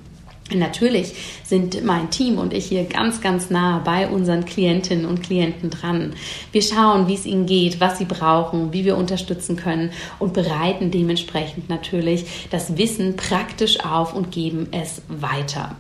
Natürlich 0.56 1.13
sind 1.43 1.84
mein 1.84 2.10
Team 2.10 2.38
und 2.38 2.54
ich 2.54 2.67
hier 2.67 2.86
ganz, 2.86 3.19
ganz 3.19 3.50
nah 3.50 3.80
bei 3.80 4.08
unseren 4.08 4.45
Klientinnen 4.45 5.06
und 5.06 5.21
Klienten 5.21 5.69
dran. 5.69 6.13
Wir 6.54 6.62
schauen, 6.62 7.10
wie 7.10 7.15
es 7.15 7.26
ihnen 7.26 7.45
geht, 7.45 7.82
was 7.82 7.97
sie 7.97 8.06
brauchen, 8.06 8.71
wie 8.71 8.86
wir 8.86 8.95
unterstützen 8.95 9.58
können 9.58 9.91
und 10.19 10.34
bereiten 10.34 10.89
dementsprechend 10.89 11.67
natürlich 11.67 12.47
das 12.50 12.78
Wissen 12.78 13.17
praktisch 13.17 13.84
auf 13.84 14.13
und 14.13 14.32
geben 14.32 14.67
es 14.71 15.02
weiter. 15.10 15.76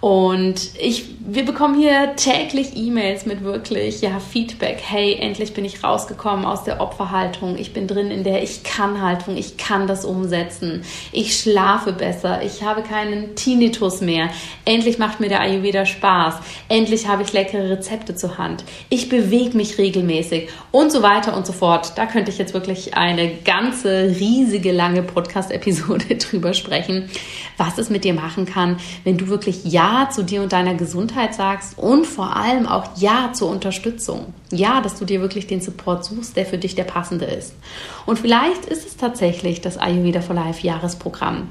Und 0.00 0.70
ich, 0.80 1.06
wir 1.26 1.44
bekommen 1.44 1.76
hier 1.76 2.14
täglich 2.14 2.76
E-Mails 2.76 3.26
mit 3.26 3.42
wirklich, 3.42 4.00
ja, 4.00 4.20
Feedback. 4.20 4.80
Hey, 4.80 5.14
endlich 5.14 5.54
bin 5.54 5.64
ich 5.64 5.82
rausgekommen 5.82 6.44
aus 6.44 6.62
der 6.62 6.80
Opferhaltung. 6.80 7.58
Ich 7.58 7.72
bin 7.72 7.88
drin 7.88 8.12
in 8.12 8.22
der 8.22 8.42
Ich 8.44 8.62
kann 8.62 9.02
Haltung. 9.02 9.36
Ich 9.36 9.56
kann 9.56 9.88
das 9.88 10.04
umsetzen. 10.04 10.82
Ich 11.10 11.36
schlafe 11.36 11.92
besser. 11.92 12.42
Ich 12.42 12.62
habe 12.62 12.82
keinen 12.82 13.34
Tinnitus 13.34 14.00
mehr. 14.00 14.28
Endlich 14.64 14.98
macht 14.98 15.18
mir 15.18 15.28
der 15.28 15.40
Ayurveda 15.40 15.84
Spaß. 15.84 16.36
Endlich 16.68 17.08
habe 17.08 17.24
ich 17.24 17.32
leckere 17.32 17.68
Rezepte 17.68 18.14
zur 18.14 18.38
Hand. 18.38 18.62
Ich 18.90 19.08
bewege 19.08 19.56
mich 19.56 19.78
regelmäßig 19.78 20.48
und 20.70 20.92
so 20.92 21.02
weiter 21.02 21.36
und 21.36 21.44
so 21.44 21.52
fort. 21.52 21.92
Da 21.96 22.06
könnte 22.06 22.30
ich 22.30 22.38
jetzt 22.38 22.54
wirklich 22.54 22.94
eine 22.94 23.34
ganze 23.44 24.14
riesige 24.20 24.70
lange 24.70 25.02
Podcast-Episode 25.02 26.14
drüber 26.18 26.54
sprechen, 26.54 27.10
was 27.56 27.78
es 27.78 27.90
mit 27.90 28.04
dir 28.04 28.14
machen 28.14 28.46
kann, 28.46 28.76
wenn 29.02 29.18
du 29.18 29.26
wirklich 29.26 29.64
Ja 29.64 29.87
zu 30.10 30.22
dir 30.22 30.42
und 30.42 30.52
deiner 30.52 30.74
Gesundheit 30.74 31.34
sagst 31.34 31.78
und 31.78 32.06
vor 32.06 32.36
allem 32.36 32.66
auch 32.66 32.96
Ja 32.96 33.32
zur 33.32 33.50
Unterstützung. 33.50 34.32
Ja, 34.50 34.80
dass 34.80 34.98
du 34.98 35.04
dir 35.04 35.20
wirklich 35.20 35.46
den 35.46 35.60
Support 35.60 36.04
suchst, 36.04 36.36
der 36.36 36.46
für 36.46 36.58
dich 36.58 36.74
der 36.74 36.84
passende 36.84 37.24
ist. 37.24 37.54
Und 38.06 38.18
vielleicht 38.18 38.66
ist 38.66 38.86
es 38.86 38.96
tatsächlich 38.96 39.60
das 39.60 39.78
Ayurveda 39.78 40.20
for 40.20 40.34
Life 40.34 40.66
Jahresprogramm. 40.66 41.48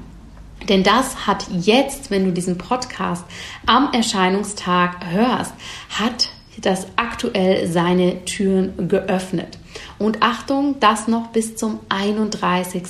Denn 0.68 0.82
das 0.82 1.26
hat 1.26 1.46
jetzt, 1.52 2.10
wenn 2.10 2.24
du 2.24 2.32
diesen 2.32 2.58
Podcast 2.58 3.24
am 3.66 3.92
Erscheinungstag 3.92 4.96
hörst, 5.10 5.52
hat 5.90 6.30
das 6.60 6.86
aktuell 6.96 7.68
seine 7.68 8.24
Türen 8.24 8.88
geöffnet. 8.88 9.58
Und 9.98 10.22
Achtung, 10.22 10.80
das 10.80 11.06
noch 11.06 11.28
bis 11.28 11.56
zum 11.56 11.78
31. 11.88 12.82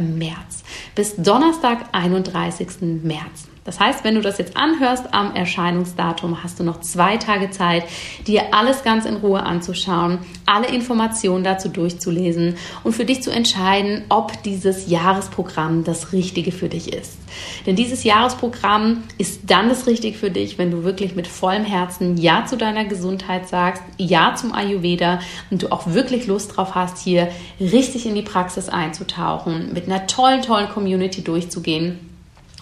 März. 0.00 0.64
Bis 0.94 1.14
Donnerstag, 1.16 1.86
31. 1.92 2.68
März. 3.02 3.51
Das 3.64 3.78
heißt, 3.78 4.02
wenn 4.02 4.16
du 4.16 4.20
das 4.20 4.38
jetzt 4.38 4.56
anhörst 4.56 5.14
am 5.14 5.36
Erscheinungsdatum, 5.36 6.42
hast 6.42 6.58
du 6.58 6.64
noch 6.64 6.80
zwei 6.80 7.16
Tage 7.16 7.50
Zeit, 7.50 7.84
dir 8.26 8.52
alles 8.52 8.82
ganz 8.82 9.04
in 9.04 9.16
Ruhe 9.16 9.44
anzuschauen, 9.44 10.18
alle 10.46 10.66
Informationen 10.66 11.44
dazu 11.44 11.68
durchzulesen 11.68 12.56
und 12.82 12.92
für 12.92 13.04
dich 13.04 13.22
zu 13.22 13.30
entscheiden, 13.30 14.04
ob 14.08 14.42
dieses 14.42 14.88
Jahresprogramm 14.88 15.84
das 15.84 16.12
Richtige 16.12 16.50
für 16.50 16.68
dich 16.68 16.92
ist. 16.92 17.18
Denn 17.64 17.76
dieses 17.76 18.02
Jahresprogramm 18.02 19.04
ist 19.16 19.42
dann 19.46 19.68
das 19.68 19.86
Richtige 19.86 20.18
für 20.18 20.30
dich, 20.30 20.58
wenn 20.58 20.72
du 20.72 20.82
wirklich 20.82 21.14
mit 21.14 21.28
vollem 21.28 21.64
Herzen 21.64 22.16
Ja 22.16 22.44
zu 22.44 22.56
deiner 22.56 22.84
Gesundheit 22.84 23.48
sagst, 23.48 23.82
Ja 23.96 24.34
zum 24.34 24.52
Ayurveda 24.52 25.20
und 25.50 25.62
du 25.62 25.70
auch 25.70 25.86
wirklich 25.86 26.26
Lust 26.26 26.56
drauf 26.56 26.74
hast, 26.74 26.98
hier 26.98 27.28
richtig 27.60 28.06
in 28.06 28.16
die 28.16 28.22
Praxis 28.22 28.68
einzutauchen, 28.68 29.72
mit 29.72 29.86
einer 29.86 30.08
tollen, 30.08 30.42
tollen 30.42 30.68
Community 30.68 31.22
durchzugehen 31.22 32.11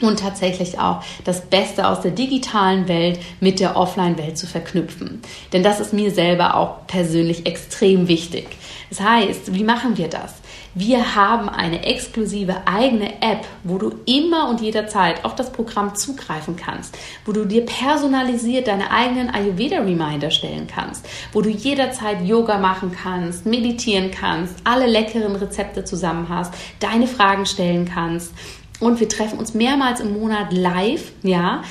und 0.01 0.21
tatsächlich 0.21 0.79
auch 0.79 1.03
das 1.25 1.43
Beste 1.43 1.89
aus 1.89 2.01
der 2.01 2.11
digitalen 2.11 2.89
Welt 2.89 3.21
mit 3.41 3.61
der 3.61 3.77
Offline-Welt 3.77 4.39
zu 4.39 4.47
verknüpfen. 4.47 5.23
Denn 5.53 5.63
das 5.63 5.81
ist 5.81 5.93
mir 5.93 6.11
selber 6.11 6.57
auch 6.57 6.87
persönlich 6.87 7.47
extrem 7.47 8.09
wichtig. 8.09 8.47
Das 8.89 9.01
heißt, 9.01 9.55
wie 9.55 9.65
machen 9.65 9.97
wir 9.97 10.09
das? 10.09 10.35
Wir 10.75 11.17
haben 11.17 11.49
eine 11.49 11.85
exklusive 11.85 12.65
eigene 12.65 13.21
App, 13.23 13.45
wo 13.65 13.77
du 13.77 13.93
immer 14.07 14.49
und 14.49 14.61
jederzeit 14.61 15.25
auf 15.25 15.35
das 15.35 15.51
Programm 15.51 15.97
zugreifen 15.97 16.55
kannst, 16.55 16.97
wo 17.25 17.33
du 17.33 17.45
dir 17.45 17.67
personalisiert 17.67 18.69
deine 18.69 18.93
eigenen 18.93 19.31
Ayurveda-Reminder 19.31 20.31
stellen 20.31 20.69
kannst, 20.73 21.09
wo 21.33 21.43
du 21.43 21.49
jederzeit 21.49 22.25
Yoga 22.25 22.59
machen 22.59 22.93
kannst, 22.93 23.47
meditieren 23.47 24.13
kannst, 24.13 24.55
alle 24.63 24.87
leckeren 24.87 25.35
Rezepte 25.35 25.85
zusammen 25.85 26.29
hast, 26.29 26.55
deine 26.79 27.09
Fragen 27.09 27.47
stellen 27.47 27.91
kannst 27.93 28.33
und 28.81 28.99
wir 28.99 29.09
treffen 29.09 29.39
uns 29.39 29.55
mehrmals 29.55 30.01
im 30.01 30.19
Monat 30.19 30.53
live, 30.53 31.13
ja, 31.23 31.63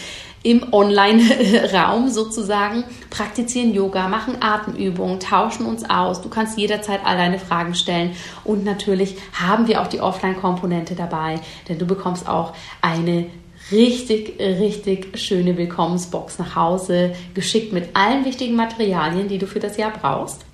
im 0.42 0.72
Online-Raum 0.72 2.10
sozusagen, 2.10 2.86
praktizieren 3.10 3.74
Yoga, 3.74 4.08
machen 4.08 4.38
Atemübungen, 4.40 5.20
tauschen 5.20 5.66
uns 5.66 5.90
aus. 5.90 6.22
Du 6.22 6.30
kannst 6.30 6.58
jederzeit 6.58 7.02
all 7.04 7.18
deine 7.18 7.40
Fragen 7.40 7.76
stellen. 7.76 8.12
Und 8.46 8.64
natürlich 8.64 9.18
haben 9.34 9.68
wir 9.68 9.82
auch 9.82 9.88
die 9.88 10.00
Offline-Komponente 10.00 10.96
dabei, 10.96 11.42
denn 11.68 11.78
du 11.78 11.86
bekommst 11.86 12.28
auch 12.30 12.54
eine 12.82 13.26
richtig, 13.72 14.40
richtig 14.40 15.20
schöne 15.20 15.58
Willkommensbox 15.58 16.40
nach 16.40 16.56
Hause, 16.56 17.14
geschickt 17.34 17.74
mit 17.74 17.96
allen 17.96 18.24
wichtigen 18.24 18.56
Materialien, 18.56 19.28
die 19.28 19.38
du 19.38 19.46
für 19.46 19.60
das 19.60 19.78
Jahr 19.78 19.92
brauchst. 19.92 20.46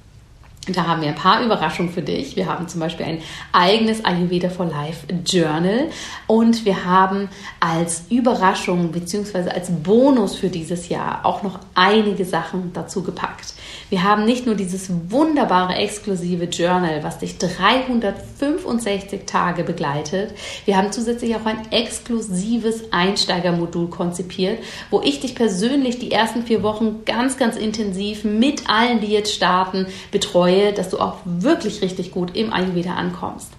Da 0.67 0.87
haben 0.87 1.01
wir 1.01 1.09
ein 1.09 1.15
paar 1.15 1.43
Überraschungen 1.43 1.91
für 1.91 2.01
dich. 2.01 2.35
Wir 2.35 2.47
haben 2.47 2.67
zum 2.67 2.79
Beispiel 2.79 3.05
ein 3.05 3.21
eigenes 3.51 4.03
Ayurveda 4.03 4.49
for 4.49 4.65
Life 4.65 5.05
Journal 5.25 5.89
und 6.27 6.65
wir 6.65 6.85
haben 6.85 7.29
als 7.59 8.05
Überraschung 8.09 8.91
bzw. 8.91 9.49
als 9.49 9.69
Bonus 9.71 10.35
für 10.35 10.49
dieses 10.49 10.89
Jahr 10.89 11.25
auch 11.25 11.43
noch 11.43 11.59
einige 11.75 12.25
Sachen 12.25 12.73
dazu 12.73 13.03
gepackt. 13.03 13.54
Wir 13.89 14.03
haben 14.03 14.25
nicht 14.25 14.45
nur 14.45 14.55
dieses 14.55 14.89
wunderbare 15.09 15.75
exklusive 15.75 16.45
Journal, 16.45 17.03
was 17.03 17.19
dich 17.19 17.37
365 17.37 19.21
Tage 19.25 19.63
begleitet. 19.63 20.33
Wir 20.65 20.77
haben 20.77 20.91
zusätzlich 20.91 21.35
auch 21.35 21.45
ein 21.45 21.71
exklusives 21.71 22.91
Einsteigermodul 22.91 23.89
konzipiert, 23.89 24.59
wo 24.89 25.01
ich 25.01 25.19
dich 25.19 25.35
persönlich 25.35 25.99
die 25.99 26.11
ersten 26.11 26.43
vier 26.43 26.63
Wochen 26.63 27.05
ganz, 27.05 27.37
ganz 27.37 27.55
intensiv 27.55 28.23
mit 28.23 28.69
allen, 28.69 28.99
die 29.01 29.07
jetzt 29.07 29.33
starten, 29.33 29.87
betreue 30.11 30.73
dass 30.73 30.89
du 30.89 30.99
auch 30.99 31.17
wirklich 31.25 31.81
richtig 31.81 32.11
gut 32.11 32.35
im 32.35 32.53
Ayurveda 32.53 32.93
ankommst. 32.93 33.51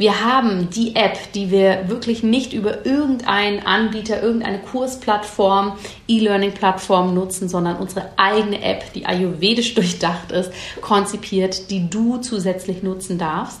Wir 0.00 0.24
haben 0.24 0.70
die 0.70 0.96
App, 0.96 1.18
die 1.34 1.50
wir 1.50 1.90
wirklich 1.90 2.22
nicht 2.22 2.54
über 2.54 2.86
irgendeinen 2.86 3.66
Anbieter, 3.66 4.22
irgendeine 4.22 4.58
Kursplattform, 4.58 5.76
E-Learning-Plattform 6.08 7.12
nutzen, 7.12 7.50
sondern 7.50 7.76
unsere 7.76 8.08
eigene 8.16 8.62
App, 8.62 8.94
die 8.94 9.04
ayurvedisch 9.04 9.74
durchdacht 9.74 10.32
ist, 10.32 10.50
konzipiert, 10.80 11.70
die 11.70 11.90
du 11.90 12.16
zusätzlich 12.16 12.82
nutzen 12.82 13.18
darfst. 13.18 13.60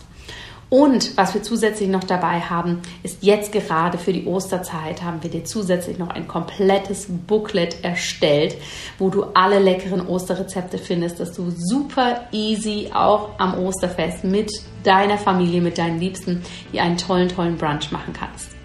Und 0.70 1.14
was 1.18 1.34
wir 1.34 1.42
zusätzlich 1.42 1.90
noch 1.90 2.04
dabei 2.04 2.40
haben, 2.40 2.80
ist 3.02 3.22
jetzt 3.22 3.52
gerade 3.52 3.98
für 3.98 4.14
die 4.14 4.24
Osterzeit 4.24 5.02
haben 5.02 5.22
wir 5.22 5.28
dir 5.28 5.44
zusätzlich 5.44 5.98
noch 5.98 6.08
ein 6.08 6.26
komplettes 6.26 7.08
Booklet 7.26 7.84
erstellt, 7.84 8.56
wo 8.98 9.10
du 9.10 9.24
alle 9.34 9.58
leckeren 9.58 10.06
Osterrezepte 10.06 10.78
findest, 10.78 11.20
dass 11.20 11.32
du 11.32 11.50
super 11.54 12.28
easy 12.32 12.88
auch 12.94 13.38
am 13.38 13.58
Osterfest 13.58 14.24
mit 14.24 14.50
deiner 14.84 15.18
Familie, 15.18 15.60
mit 15.60 15.78
deinen 15.78 16.00
Liebsten, 16.00 16.42
die 16.72 16.80
einen 16.80 16.96
tollen, 16.96 17.28
tollen 17.28 17.56
Brunch 17.56 17.90
machen 17.90 18.12
kannst. 18.12 18.59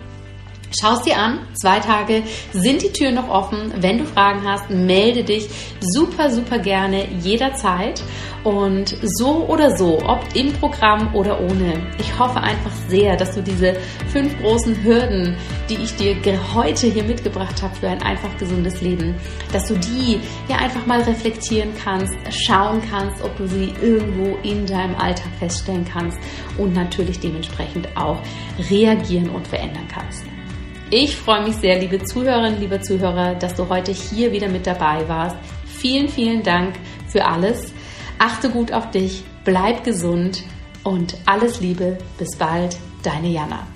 Schau 0.72 0.94
es 0.94 1.02
dir 1.04 1.18
an. 1.18 1.40
Zwei 1.54 1.80
Tage 1.80 2.24
sind 2.52 2.82
die 2.82 2.92
Türen 2.92 3.16
noch 3.16 3.30
offen. 3.30 3.74
Wenn 3.78 4.00
du 4.00 4.06
Fragen 4.06 4.42
hast, 4.46 4.70
melde 4.70 5.24
dich 5.24 5.48
super, 5.80 6.30
super 6.30 6.60
gerne 6.60 7.08
jederzeit. 7.22 8.02
Und 8.44 8.96
so 9.02 9.48
oder 9.48 9.76
so, 9.76 9.98
ob 10.06 10.24
im 10.36 10.54
Programm 10.54 11.16
oder 11.16 11.40
ohne, 11.42 11.82
ich 11.98 12.20
hoffe 12.20 12.40
einfach 12.40 12.72
sehr, 12.88 13.18
dass 13.18 13.34
du 13.34 13.42
diese 13.42 13.76
fünf 14.12 14.40
großen 14.40 14.84
Hürden, 14.84 15.36
die 15.68 15.78
ich 15.78 15.96
dir 15.96 16.16
heute 16.54 16.86
hier 16.86 17.04
mitgebracht 17.04 17.64
habe 17.64 17.74
für 17.76 17.88
ein 17.88 18.04
einfach 18.04 18.38
gesundes 18.38 18.82
Leben, 18.82 19.16
dass 19.52 19.68
du 19.68 19.76
die 19.76 20.20
ja 20.48 20.58
einfach 20.58 20.86
mal 20.86 21.02
reflektieren 21.02 21.72
kannst, 21.84 22.14
schauen 22.30 22.84
kannst, 22.88 23.24
ob 23.24 23.36
du 23.36 23.48
sie 23.48 23.74
irgendwo 23.82 24.38
in 24.44 24.68
deinem 24.68 24.96
Alltag 24.96 25.32
feststellen 25.40 25.86
kannst 25.92 26.20
und 26.60 26.76
natürlich 26.76 27.20
dementsprechend 27.20 27.98
auch 27.98 28.20
reagieren 28.70 29.32
und 29.32 29.48
verändern 29.48 29.88
kannst. 29.92 30.24
Ich 30.92 31.16
freue 31.16 31.44
mich 31.44 31.56
sehr, 31.56 31.80
liebe 31.80 32.04
Zuhörerinnen, 32.04 32.60
liebe 32.60 32.80
Zuhörer, 32.80 33.34
dass 33.34 33.56
du 33.56 33.68
heute 33.70 33.92
hier 33.92 34.32
wieder 34.32 34.48
mit 34.48 34.68
dabei 34.68 35.08
warst. 35.10 35.36
Vielen, 35.66 36.08
vielen 36.08 36.44
Dank 36.44 36.76
für 37.08 37.26
alles. 37.26 37.74
Achte 38.20 38.50
gut 38.52 38.72
auf 38.72 38.92
dich, 38.92 39.24
bleib 39.44 39.84
gesund 39.84 40.44
und 40.84 41.18
alles 41.26 41.60
Liebe. 41.60 41.98
Bis 42.20 42.38
bald, 42.38 42.78
deine 43.02 43.30
Jana. 43.30 43.75